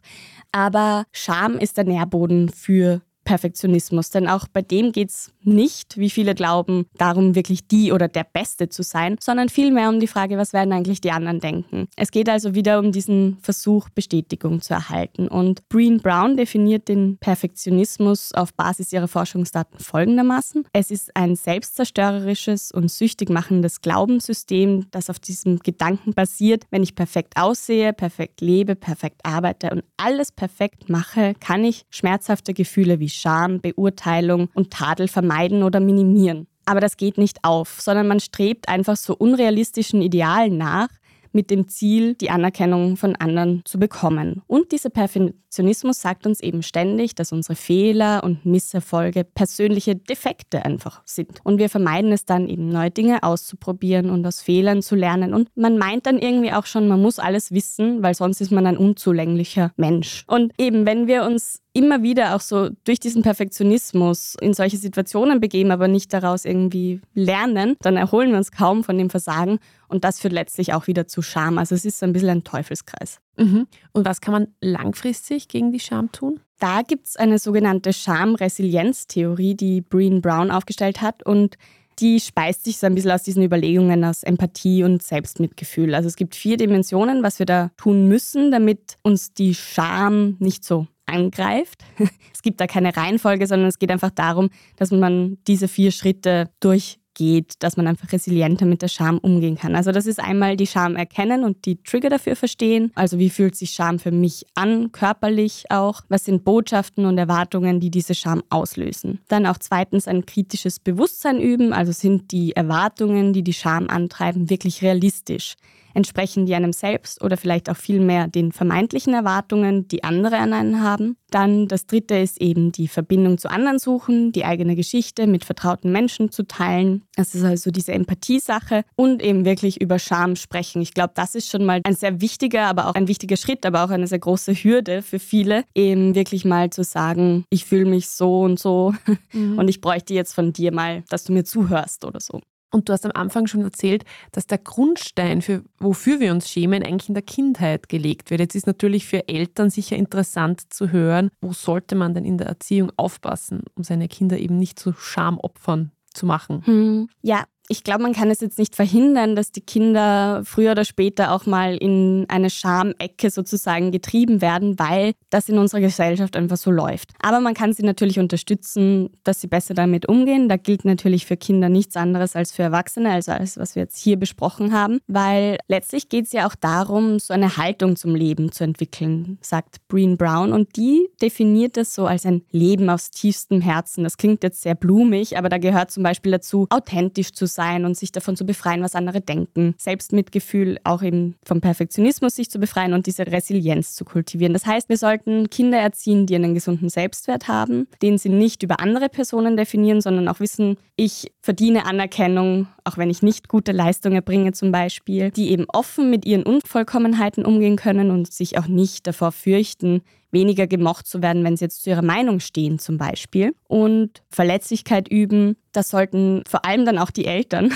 Aber 0.54 1.04
Scham 1.12 1.58
ist 1.58 1.76
der 1.76 1.84
Nährboden 1.84 2.48
für 2.48 3.02
Perfektionismus. 3.26 4.12
Denn 4.12 4.30
auch 4.30 4.48
bei 4.48 4.62
dem 4.62 4.92
geht 4.92 5.10
es 5.10 5.32
nicht, 5.44 5.98
wie 5.98 6.10
viele 6.10 6.36
glauben, 6.36 6.86
darum 6.98 7.36
wirklich 7.36 7.68
die 7.68 7.92
oder 7.92 8.08
der 8.08 8.24
Beste 8.24 8.70
zu 8.70 8.84
sein, 8.84 9.18
sondern 9.20 9.50
vielmehr 9.50 9.90
um 9.90 10.00
die 10.00 10.08
Frage, 10.08 10.38
was 10.38 10.54
werden 10.54 10.72
eigentlich 10.72 11.02
die 11.02 11.12
anderen 11.12 11.40
denken. 11.40 11.88
Es 11.98 12.12
geht 12.12 12.30
also 12.30 12.56
wieder 12.56 12.80
um 12.80 12.92
diesen 12.92 13.38
Versuch, 13.42 13.90
Bestätigung 13.90 14.62
zu 14.62 14.74
erhalten. 14.74 15.28
Und 15.28 15.68
Breen 15.68 16.00
Brown 16.00 16.38
definiert 16.38 16.88
den 16.88 17.18
Perfektionismus 17.18 18.32
auf 18.34 18.54
Basis 18.54 18.94
ihrer 18.94 19.08
Forschungsdaten 19.08 19.80
folgendermaßen. 19.80 20.66
Es 20.72 20.92
ist 20.92 21.16
ein 21.16 21.36
selbstzerstörerisches 21.36 22.72
und 22.72 22.90
süchtig 22.92 23.30
machendes 23.30 23.82
Glaubenssystem, 23.82 24.86
das 24.92 25.10
auf 25.10 25.20
diesem 25.20 25.60
Gedanken 25.60 26.14
basiert, 26.14 26.66
wenn 26.70 26.84
ich 26.84 26.96
perfekt 26.96 27.34
aussehe, 27.36 27.94
perfekt 27.94 28.42
lebe, 28.42 28.76
perfekt 28.76 29.22
arbeite 29.24 29.72
und 29.72 29.84
alles 29.98 30.32
perfekt 30.32 30.90
mache, 30.90 31.34
kann 31.40 31.64
ich 31.64 31.86
schmerzhafte 31.90 32.54
Gefühle 32.54 33.00
wie 33.00 33.10
Scham, 33.16 33.60
Beurteilung 33.62 34.50
und 34.54 34.72
Tadel 34.72 35.08
vermeiden 35.08 35.64
oder 35.64 35.80
minimieren. 35.80 36.48
Aber 36.66 36.80
das 36.80 36.98
geht 36.98 37.18
nicht 37.18 37.44
auf, 37.44 37.80
sondern 37.80 38.08
man 38.08 38.20
strebt 38.20 38.70
einfach 38.70 38.96
so 38.96 39.16
unrealistischen 39.16 40.02
Idealen 40.02 40.58
nach, 40.58 40.90
mit 41.36 41.52
dem 41.52 41.68
Ziel, 41.68 42.16
die 42.16 42.32
Anerkennung 42.32 42.98
von 42.98 43.16
anderen 43.16 43.62
zu 43.66 43.78
bekommen. 43.78 44.42
Und 44.48 44.72
dieser 44.72 44.90
Perfektionismus 44.90 46.02
sagt 46.02 46.26
uns 46.26 46.40
eben 46.40 46.64
ständig, 46.64 47.14
dass 47.14 47.32
unsere 47.32 47.56
Fehler 47.56 48.24
und 48.24 48.46
Misserfolge 48.46 49.24
persönliche 49.24 49.96
Defekte 49.96 50.66
einfach 50.66 51.02
sind. 51.06 51.40
Und 51.44 51.60
wir 51.60 51.70
vermeiden 51.70 52.12
es 52.12 52.26
dann 52.26 52.48
eben, 52.48 52.70
neue 52.70 52.90
Dinge 52.90 53.22
auszuprobieren 53.22 54.10
und 54.10 54.26
aus 54.26 54.42
Fehlern 54.42 54.82
zu 54.82 54.96
lernen. 54.96 55.34
Und 55.34 55.50
man 55.56 55.78
meint 55.78 56.06
dann 56.08 56.18
irgendwie 56.18 56.54
auch 56.54 56.66
schon, 56.66 56.88
man 56.88 57.02
muss 57.02 57.20
alles 57.20 57.52
wissen, 57.52 58.02
weil 58.02 58.16
sonst 58.16 58.42
ist 58.42 58.52
man 58.52 58.66
ein 58.66 58.78
unzulänglicher 58.78 59.74
Mensch. 59.76 60.24
Und 60.28 60.54
eben, 60.58 60.86
wenn 60.86 61.08
wir 61.08 61.24
uns 61.24 61.62
immer 61.76 62.02
wieder 62.02 62.36
auch 62.36 62.40
so 62.40 62.70
durch 62.86 63.02
diesen 63.02 63.22
Perfektionismus 63.22 64.36
in 64.40 64.54
solche 64.54 64.78
Situationen 64.78 65.42
begeben, 65.42 65.72
aber 65.72 65.90
nicht 65.90 66.14
daraus 66.14 66.46
irgendwie 66.46 67.02
lernen, 67.14 67.76
dann 67.82 67.98
erholen 67.98 68.32
wir 68.32 68.38
uns 68.38 68.52
kaum 68.52 68.86
von 68.86 68.98
dem 68.98 69.10
Versagen 69.10 69.60
und 69.88 70.04
das 70.04 70.20
führt 70.20 70.34
letztlich 70.34 70.74
auch 70.74 70.88
wieder 70.88 71.08
zu 71.08 71.22
Scham. 71.22 71.58
Also 71.58 71.76
es 71.76 71.86
ist 71.86 72.00
so 72.00 72.06
ein 72.06 72.14
bisschen 72.14 72.30
ein 72.30 72.44
Teufelskreis. 72.44 73.20
Mhm. 73.38 73.68
Und 73.92 74.06
was 74.06 74.22
kann 74.22 74.32
man 74.32 74.48
langfristig 74.62 75.48
gegen 75.48 75.72
die 75.72 75.80
Scham 75.80 76.12
tun? 76.12 76.40
Da 76.60 76.82
gibt 76.82 77.08
es 77.08 77.18
eine 77.18 77.38
sogenannte 77.40 77.92
Scham-Resilienz-Theorie, 77.92 79.56
die 79.56 79.82
Breen 79.82 80.22
Brown 80.22 80.52
aufgestellt 80.52 81.02
hat 81.02 81.24
und 81.26 81.58
die 82.00 82.20
speist 82.20 82.66
sich 82.66 82.78
so 82.78 82.88
ein 82.88 82.96
bisschen 82.96 83.12
aus 83.12 83.24
diesen 83.24 83.44
Überlegungen 83.44 84.04
aus 84.04 84.24
Empathie 84.24 84.84
und 84.84 85.02
Selbstmitgefühl. 85.02 85.96
Also 85.96 86.08
es 86.08 86.16
gibt 86.16 86.36
vier 86.36 86.58
Dimensionen, 86.58 87.24
was 87.24 87.40
wir 87.40 87.46
da 87.46 87.72
tun 87.78 88.08
müssen, 88.08 88.52
damit 88.52 88.98
uns 89.02 89.34
die 89.34 89.56
Scham 89.56 90.36
nicht 90.40 90.64
so 90.66 90.88
angreift. 91.06 91.84
Es 92.34 92.42
gibt 92.42 92.62
da 92.62 92.68
keine 92.68 92.96
Reihenfolge, 92.96 93.48
sondern 93.48 93.70
es 93.70 93.80
geht 93.80 93.90
einfach 93.90 94.12
darum, 94.12 94.52
dass 94.76 94.92
man 94.92 95.40
diese 95.48 95.68
vier 95.68 95.92
Schritte 95.92 96.52
durch 96.60 97.00
geht, 97.16 97.64
dass 97.64 97.78
man 97.78 97.88
einfach 97.88 98.12
resilienter 98.12 98.66
mit 98.66 98.84
der 98.84 98.88
Scham 98.88 99.18
umgehen 99.18 99.58
kann. 99.58 99.76
Also 99.76 99.92
das 99.92 100.06
ist 100.06 100.20
einmal 100.20 100.56
die 100.56 100.68
Scham 100.68 100.96
erkennen 100.96 101.44
und 101.44 101.66
die 101.66 101.82
Trigger 101.82 102.10
dafür 102.10 102.36
verstehen. 102.36 102.92
Also 102.94 103.18
wie 103.18 103.32
fühlt 103.32 103.56
sich 103.56 103.72
Scham 103.72 103.98
für 103.98 104.12
mich 104.12 104.46
an, 104.54 104.92
körperlich 104.92 105.66
auch? 105.70 106.02
Was 106.10 106.26
sind 106.26 106.44
Botschaften 106.46 107.06
und 107.06 107.18
Erwartungen, 107.18 107.80
die 107.80 107.90
diese 107.90 108.14
Scham 108.14 108.44
auslösen? 108.50 109.20
Dann 109.28 109.48
auch 109.48 109.58
zweitens 109.58 110.08
ein 110.08 110.26
kritisches 110.26 110.80
Bewusstsein 110.80 111.40
üben. 111.40 111.74
Also 111.74 111.92
sind 111.92 112.32
die 112.32 112.56
Erwartungen, 112.56 113.34
die 113.34 113.44
die 113.44 113.54
Scham 113.54 113.90
antreiben, 113.90 114.50
wirklich 114.50 114.82
realistisch? 114.82 115.56
Entsprechen 115.96 116.46
die 116.46 116.56
einem 116.56 116.74
selbst 116.74 117.24
oder 117.24 117.38
vielleicht 117.38 117.70
auch 117.70 117.78
vielmehr 117.78 118.28
den 118.28 118.52
vermeintlichen 118.52 119.14
Erwartungen, 119.14 119.88
die 119.88 120.04
andere 120.04 120.38
an 120.38 120.54
einen 120.54 120.82
haben. 120.82 121.18
Dann 121.32 121.68
das 121.68 121.86
dritte 121.86 122.16
ist 122.18 122.40
eben 122.40 122.72
die 122.72 122.88
Verbindung 122.88 123.38
zu 123.38 123.50
anderen 123.50 123.80
suchen, 123.80 124.32
die 124.32 124.46
eigene 124.46 124.76
Geschichte 124.76 125.28
mit 125.28 125.44
vertrauten 125.44 125.92
Menschen 125.92 126.32
zu 126.32 126.44
teilen. 126.44 127.04
Das 127.16 127.36
ist 127.36 127.44
also 127.44 127.72
diese 127.72 127.94
Empathiesache 127.94 128.84
und 128.96 129.22
eben 129.22 129.46
wirklich 129.46 129.82
über 129.82 130.00
Scham 130.00 130.36
sprechen. 130.36 130.82
Ich 130.82 130.94
glaube, 130.94 131.14
das 131.16 131.36
ist 131.36 131.50
schon 131.50 131.66
mal 131.66 131.82
ein 131.84 131.96
sehr 131.96 132.22
wichtiger, 132.22 132.68
aber 132.68 132.88
auch 132.88 132.96
ein 132.96 133.08
wichtiger 133.08 133.38
Schritt, 133.38 133.66
aber 133.66 133.84
auch 133.84 133.90
eine 133.90 134.08
sehr 134.08 134.20
große 134.20 134.54
Hürde 134.54 135.02
für 135.02 135.20
viele, 135.20 135.64
eben 135.74 136.16
wirklich 136.16 136.46
mal 136.46 136.70
zu 136.70 136.84
sagen, 136.84 137.46
ich 137.50 137.66
fühle 137.66 137.86
mich 137.86 138.10
so 138.10 138.42
und 138.42 138.60
so 138.60 138.94
mhm. 139.34 139.58
und 139.58 139.68
ich 139.68 139.82
bräuchte 139.82 140.14
jetzt 140.14 140.34
von 140.34 140.54
dir 140.54 140.72
mal, 140.72 141.04
dass 141.10 141.24
du 141.24 141.34
mir 141.34 141.44
zuhörst 141.44 142.06
oder 142.06 142.20
so. 142.20 142.42
Und 142.76 142.90
du 142.90 142.94
hast 142.94 143.06
am 143.06 143.14
Anfang 143.14 143.48
schon 143.48 143.62
erzählt, 143.62 144.04
dass 144.34 144.48
der 144.48 144.58
Grundstein, 144.58 145.42
für, 145.42 145.64
wofür 145.80 146.20
wir 146.20 146.34
uns 146.34 146.50
schämen, 146.50 146.84
eigentlich 146.84 147.08
in 147.08 147.16
der 147.16 147.24
Kindheit 147.24 147.88
gelegt 147.88 148.32
wird. 148.32 148.42
Jetzt 148.42 148.54
ist 148.54 148.68
natürlich 148.68 149.06
für 149.06 149.30
Eltern 149.30 149.70
sicher 149.70 149.96
interessant 149.96 150.74
zu 150.74 150.92
hören, 150.92 151.30
wo 151.40 151.54
sollte 151.54 151.96
man 151.96 152.14
denn 152.14 152.26
in 152.26 152.38
der 152.38 152.48
Erziehung 152.48 152.92
aufpassen, 152.98 153.64
um 153.76 153.86
seine 153.86 154.10
Kinder 154.10 154.38
eben 154.38 154.58
nicht 154.58 154.78
zu 154.78 154.92
Schamopfern 154.92 155.94
zu 156.14 156.26
machen. 156.26 156.66
Hm. 156.66 157.10
Ja, 157.22 157.46
ich 157.68 157.84
glaube, 157.84 158.04
man 158.04 158.14
kann 158.14 158.30
es 158.30 158.42
jetzt 158.42 158.60
nicht 158.60 158.76
verhindern, 158.76 159.36
dass 159.36 159.52
die 159.52 159.62
Kinder 159.62 160.42
früher 160.46 160.72
oder 160.72 160.86
später 160.86 161.32
auch 161.32 161.46
mal 161.46 161.76
in 161.76 162.26
eine 162.28 162.50
Schamecke 162.50 163.30
sozusagen 163.30 163.92
getrieben 163.92 164.42
werden, 164.42 164.78
weil 164.78 165.14
das 165.30 165.50
in 165.50 165.58
unserer 165.58 165.82
Gesellschaft 165.82 166.36
einfach 166.36 166.58
so 166.58 166.72
läuft. 166.72 167.12
Aber 167.22 167.40
man 167.40 167.54
kann 167.54 167.74
sie 167.74 167.84
natürlich 167.84 168.20
unterstützen, 168.20 169.10
dass 169.24 169.42
sie 169.42 169.48
besser 169.48 169.74
damit 169.74 170.08
umgehen. 170.08 170.48
Da 170.48 170.58
gilt 170.58 170.86
natürlich 170.86 171.26
für 171.26 171.38
Kinder 171.38 171.70
nichts 171.70 171.96
anderes 171.96 172.36
als 172.36 172.52
für 172.52 172.64
Erwachsene, 172.64 173.12
also 173.12 173.32
alles, 173.32 173.58
was 173.58 173.76
wir 173.76 173.84
jetzt 173.84 173.98
hier 173.98 174.18
besprochen 174.18 174.72
haben, 174.72 175.00
weil 175.08 175.58
letztlich 175.68 176.10
geht 176.10 176.26
es 176.26 176.32
ja 176.32 176.48
auch 176.48 176.56
darum, 176.56 177.20
so 177.20 177.34
eine 177.34 177.58
Haltung 177.58 177.96
zum 177.96 178.16
Leben 178.16 178.52
zu 178.52 178.64
entwickeln, 178.64 179.40
sagt 179.42 179.88
Breen 179.88 180.18
Brown. 180.18 180.54
Und 180.54 180.76
die 180.76 181.08
definiert 181.22 181.78
es 181.78 181.96
so 181.96 182.06
als 182.06 182.26
ein 182.26 182.44
Leben 182.52 182.90
aus 182.90 183.10
tiefstem 183.10 183.62
Herzen. 183.62 184.04
Das 184.04 184.18
klingt 184.18 184.44
jetzt 184.44 184.62
sehr 184.62 184.76
blumig, 184.76 185.38
aber 185.38 185.50
da 185.50 185.58
gehört 185.58 185.92
zum 185.92 186.04
Beispiel 186.04 186.32
dazu, 186.32 186.68
authentisch 186.70 187.34
zu 187.34 187.48
sein 187.48 187.55
und 187.86 187.98
sich 187.98 188.12
davon 188.12 188.36
zu 188.36 188.46
befreien, 188.46 188.82
was 188.82 188.96
andere 188.96 189.22
denken. 189.22 189.76
Selbstmitgefühl, 189.78 190.78
auch 190.84 191.02
eben 191.02 191.36
vom 191.44 191.62
Perfektionismus 191.62 192.36
sich 192.36 192.50
zu 192.50 192.60
befreien 192.60 192.94
und 192.94 193.06
diese 193.06 193.28
Resilienz 193.28 193.96
zu 193.96 194.06
kultivieren. 194.06 194.54
Das 194.54 194.66
heißt, 194.66 194.90
wir 194.90 194.98
sollten 194.98 195.50
Kinder 195.50 195.78
erziehen, 195.78 196.26
die 196.26 196.36
einen 196.36 196.54
gesunden 196.54 196.90
Selbstwert 196.90 197.48
haben, 197.48 197.88
den 198.02 198.18
sie 198.18 198.30
nicht 198.30 198.64
über 198.64 198.80
andere 198.80 199.10
Personen 199.10 199.58
definieren, 199.58 200.02
sondern 200.02 200.28
auch 200.28 200.40
wissen, 200.40 200.78
ich 200.96 201.32
verdiene 201.42 201.86
Anerkennung, 201.86 202.68
auch 202.84 202.98
wenn 202.98 203.10
ich 203.10 203.22
nicht 203.22 203.50
gute 203.50 203.72
Leistungen 203.72 204.16
erbringe 204.16 204.54
zum 204.54 204.72
Beispiel, 204.72 205.32
die 205.32 205.52
eben 205.52 205.66
offen 205.68 206.10
mit 206.10 206.26
ihren 206.26 206.44
Unvollkommenheiten 206.44 207.46
umgehen 207.46 207.76
können 207.76 208.12
und 208.12 208.32
sich 208.32 208.58
auch 208.58 208.68
nicht 208.68 209.08
davor 209.08 209.32
fürchten, 209.32 210.02
weniger 210.32 210.68
gemocht 210.68 211.08
zu 211.08 211.22
werden, 211.22 211.44
wenn 211.44 211.58
sie 211.58 211.66
jetzt 211.66 211.84
zu 211.84 211.90
ihrer 211.90 212.02
Meinung 212.02 212.40
stehen 212.40 212.80
zum 212.80 212.98
Beispiel. 212.98 213.56
Und 213.68 214.24
Verletzlichkeit 214.30 215.08
üben, 215.08 215.56
das 215.72 215.90
sollten 215.90 216.44
vor 216.48 216.66
allem 216.66 216.86
dann 216.86 216.98
auch 216.98 217.12
die 217.12 217.26
Eltern, 217.26 217.72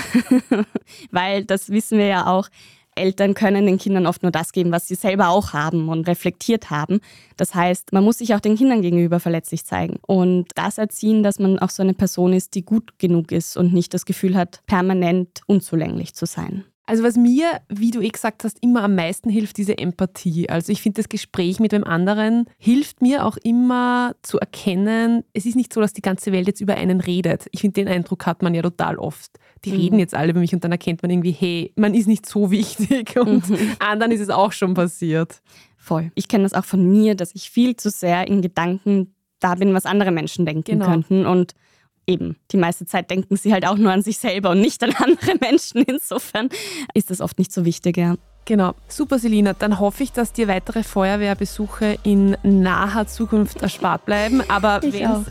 weil 1.10 1.44
das 1.44 1.70
wissen 1.70 1.98
wir 1.98 2.06
ja 2.06 2.26
auch, 2.26 2.48
Eltern 2.96 3.34
können 3.34 3.66
den 3.66 3.78
Kindern 3.78 4.06
oft 4.06 4.22
nur 4.22 4.32
das 4.32 4.52
geben, 4.52 4.72
was 4.72 4.88
sie 4.88 4.94
selber 4.94 5.28
auch 5.28 5.52
haben 5.52 5.88
und 5.88 6.06
reflektiert 6.06 6.70
haben. 6.70 7.00
Das 7.36 7.54
heißt, 7.54 7.92
man 7.92 8.04
muss 8.04 8.18
sich 8.18 8.34
auch 8.34 8.40
den 8.40 8.56
Kindern 8.56 8.82
gegenüber 8.82 9.20
verletzlich 9.20 9.64
zeigen 9.64 9.98
und 10.06 10.48
das 10.54 10.78
erziehen, 10.78 11.22
dass 11.22 11.38
man 11.38 11.58
auch 11.58 11.70
so 11.70 11.82
eine 11.82 11.94
Person 11.94 12.32
ist, 12.32 12.54
die 12.54 12.64
gut 12.64 12.98
genug 12.98 13.32
ist 13.32 13.56
und 13.56 13.72
nicht 13.72 13.94
das 13.94 14.04
Gefühl 14.04 14.36
hat, 14.36 14.60
permanent 14.66 15.40
unzulänglich 15.46 16.14
zu 16.14 16.26
sein. 16.26 16.64
Also 16.90 17.04
was 17.04 17.16
mir, 17.16 17.60
wie 17.68 17.92
du 17.92 18.00
eh 18.00 18.08
gesagt 18.08 18.42
hast, 18.42 18.58
immer 18.62 18.82
am 18.82 18.96
meisten 18.96 19.30
hilft, 19.30 19.58
diese 19.58 19.78
Empathie. 19.78 20.50
Also 20.50 20.72
ich 20.72 20.82
finde, 20.82 21.00
das 21.00 21.08
Gespräch 21.08 21.60
mit 21.60 21.70
dem 21.70 21.84
anderen 21.84 22.46
hilft 22.58 23.00
mir 23.00 23.24
auch 23.24 23.36
immer 23.44 24.16
zu 24.22 24.40
erkennen, 24.40 25.22
es 25.32 25.46
ist 25.46 25.54
nicht 25.54 25.72
so, 25.72 25.80
dass 25.80 25.92
die 25.92 26.02
ganze 26.02 26.32
Welt 26.32 26.48
jetzt 26.48 26.60
über 26.60 26.74
einen 26.74 27.00
redet. 27.00 27.46
Ich 27.52 27.60
finde, 27.60 27.74
den 27.74 27.86
Eindruck 27.86 28.26
hat 28.26 28.42
man 28.42 28.54
ja 28.54 28.62
total 28.62 28.98
oft. 28.98 29.30
Die 29.64 29.70
mhm. 29.70 29.76
reden 29.76 29.98
jetzt 30.00 30.16
alle 30.16 30.30
über 30.30 30.40
mich 30.40 30.52
und 30.52 30.64
dann 30.64 30.72
erkennt 30.72 31.00
man 31.02 31.12
irgendwie, 31.12 31.30
hey, 31.30 31.72
man 31.76 31.94
ist 31.94 32.08
nicht 32.08 32.26
so 32.26 32.50
wichtig 32.50 33.16
und 33.24 33.48
mhm. 33.48 33.76
anderen 33.78 34.10
ist 34.10 34.20
es 34.20 34.28
auch 34.28 34.50
schon 34.50 34.74
passiert. 34.74 35.42
Voll. 35.76 36.10
Ich 36.16 36.26
kenne 36.26 36.42
das 36.42 36.54
auch 36.54 36.64
von 36.64 36.90
mir, 36.90 37.14
dass 37.14 37.32
ich 37.36 37.50
viel 37.50 37.76
zu 37.76 37.90
sehr 37.90 38.26
in 38.26 38.42
Gedanken 38.42 39.14
da 39.38 39.54
bin, 39.54 39.74
was 39.74 39.86
andere 39.86 40.10
Menschen 40.10 40.44
denken 40.44 40.72
genau. 40.72 40.86
könnten 40.86 41.24
und 41.24 41.54
eben, 42.10 42.36
die 42.50 42.56
meiste 42.56 42.86
Zeit 42.86 43.10
denken 43.10 43.36
sie 43.36 43.52
halt 43.52 43.66
auch 43.66 43.76
nur 43.76 43.92
an 43.92 44.02
sich 44.02 44.18
selber 44.18 44.50
und 44.50 44.60
nicht 44.60 44.82
an 44.82 44.92
andere 44.96 45.36
Menschen. 45.40 45.82
Insofern 45.82 46.48
ist 46.94 47.10
das 47.10 47.20
oft 47.20 47.38
nicht 47.38 47.52
so 47.52 47.64
wichtig, 47.64 47.96
ja. 47.96 48.16
Genau, 48.50 48.74
super 48.88 49.20
Selina. 49.20 49.52
Dann 49.52 49.78
hoffe 49.78 50.02
ich, 50.02 50.10
dass 50.10 50.32
dir 50.32 50.48
weitere 50.48 50.82
Feuerwehrbesuche 50.82 51.98
in 52.02 52.36
naher 52.42 53.06
Zukunft 53.06 53.62
erspart 53.62 54.04
bleiben. 54.04 54.42
Aber 54.48 54.80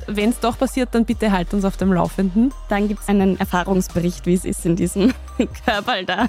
wenn 0.08 0.29
es 0.29 0.39
doch 0.39 0.58
passiert, 0.58 0.95
dann 0.95 1.03
bitte 1.03 1.34
halt 1.34 1.53
uns 1.53 1.65
auf 1.65 1.75
dem 1.75 1.91
Laufenden. 1.91 2.53
Dann 2.69 2.88
gibt 2.88 3.01
es 3.01 3.10
einen 3.10 3.38
Erfahrungsbericht, 3.38 4.25
wie 4.25 4.36
es 4.36 4.45
ist, 4.45 4.65
in 4.65 4.77
diesem 4.77 5.13
Körper 5.65 6.01
da 6.03 6.27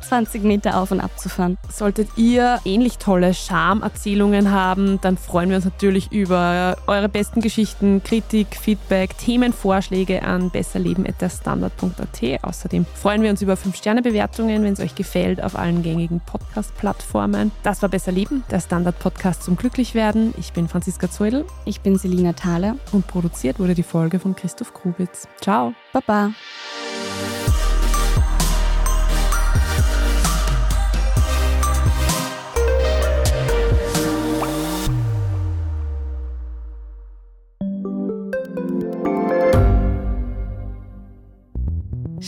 20 0.00 0.42
Meter 0.42 0.78
auf 0.78 0.90
und 0.90 1.00
ab 1.00 1.18
zu 1.18 1.28
fahren. 1.28 1.58
Solltet 1.70 2.08
ihr 2.16 2.60
ähnlich 2.64 2.96
tolle 2.96 3.34
Schamerzählungen 3.34 4.52
haben, 4.52 5.02
dann 5.02 5.18
freuen 5.18 5.50
wir 5.50 5.56
uns 5.56 5.66
natürlich 5.66 6.12
über 6.12 6.78
eure 6.86 7.10
besten 7.10 7.42
Geschichten, 7.42 8.02
Kritik, 8.02 8.56
Feedback, 8.56 9.18
Themenvorschläge 9.18 10.22
an 10.22 10.48
besserleben.derstandard.at. 10.48 12.42
Außerdem 12.42 12.86
freuen 12.94 13.20
wir 13.20 13.28
uns 13.28 13.42
über 13.42 13.52
5-Sterne-Bewertungen, 13.52 14.64
wenn 14.64 14.72
es 14.72 14.80
euch 14.80 14.94
gefällt, 14.94 15.42
auf 15.42 15.58
allen 15.58 15.82
gängigen 15.82 16.12
gängigen 16.12 16.21
Podcast-Plattformen. 16.26 17.52
Das 17.62 17.82
war 17.82 17.88
Besser 17.88 18.12
Leben, 18.12 18.44
der 18.50 18.60
Standard-Podcast 18.60 19.42
zum 19.42 19.56
Glücklichwerden. 19.56 20.34
Ich 20.38 20.52
bin 20.52 20.68
Franziska 20.68 21.10
Zeudel. 21.10 21.44
Ich 21.64 21.80
bin 21.80 21.98
Selina 21.98 22.32
Thaler. 22.32 22.76
Und 22.92 23.06
produziert 23.06 23.58
wurde 23.58 23.74
die 23.74 23.82
Folge 23.82 24.18
von 24.18 24.34
Christoph 24.34 24.72
Grubitz. 24.74 25.28
Ciao. 25.40 25.74
Baba. 25.92 26.32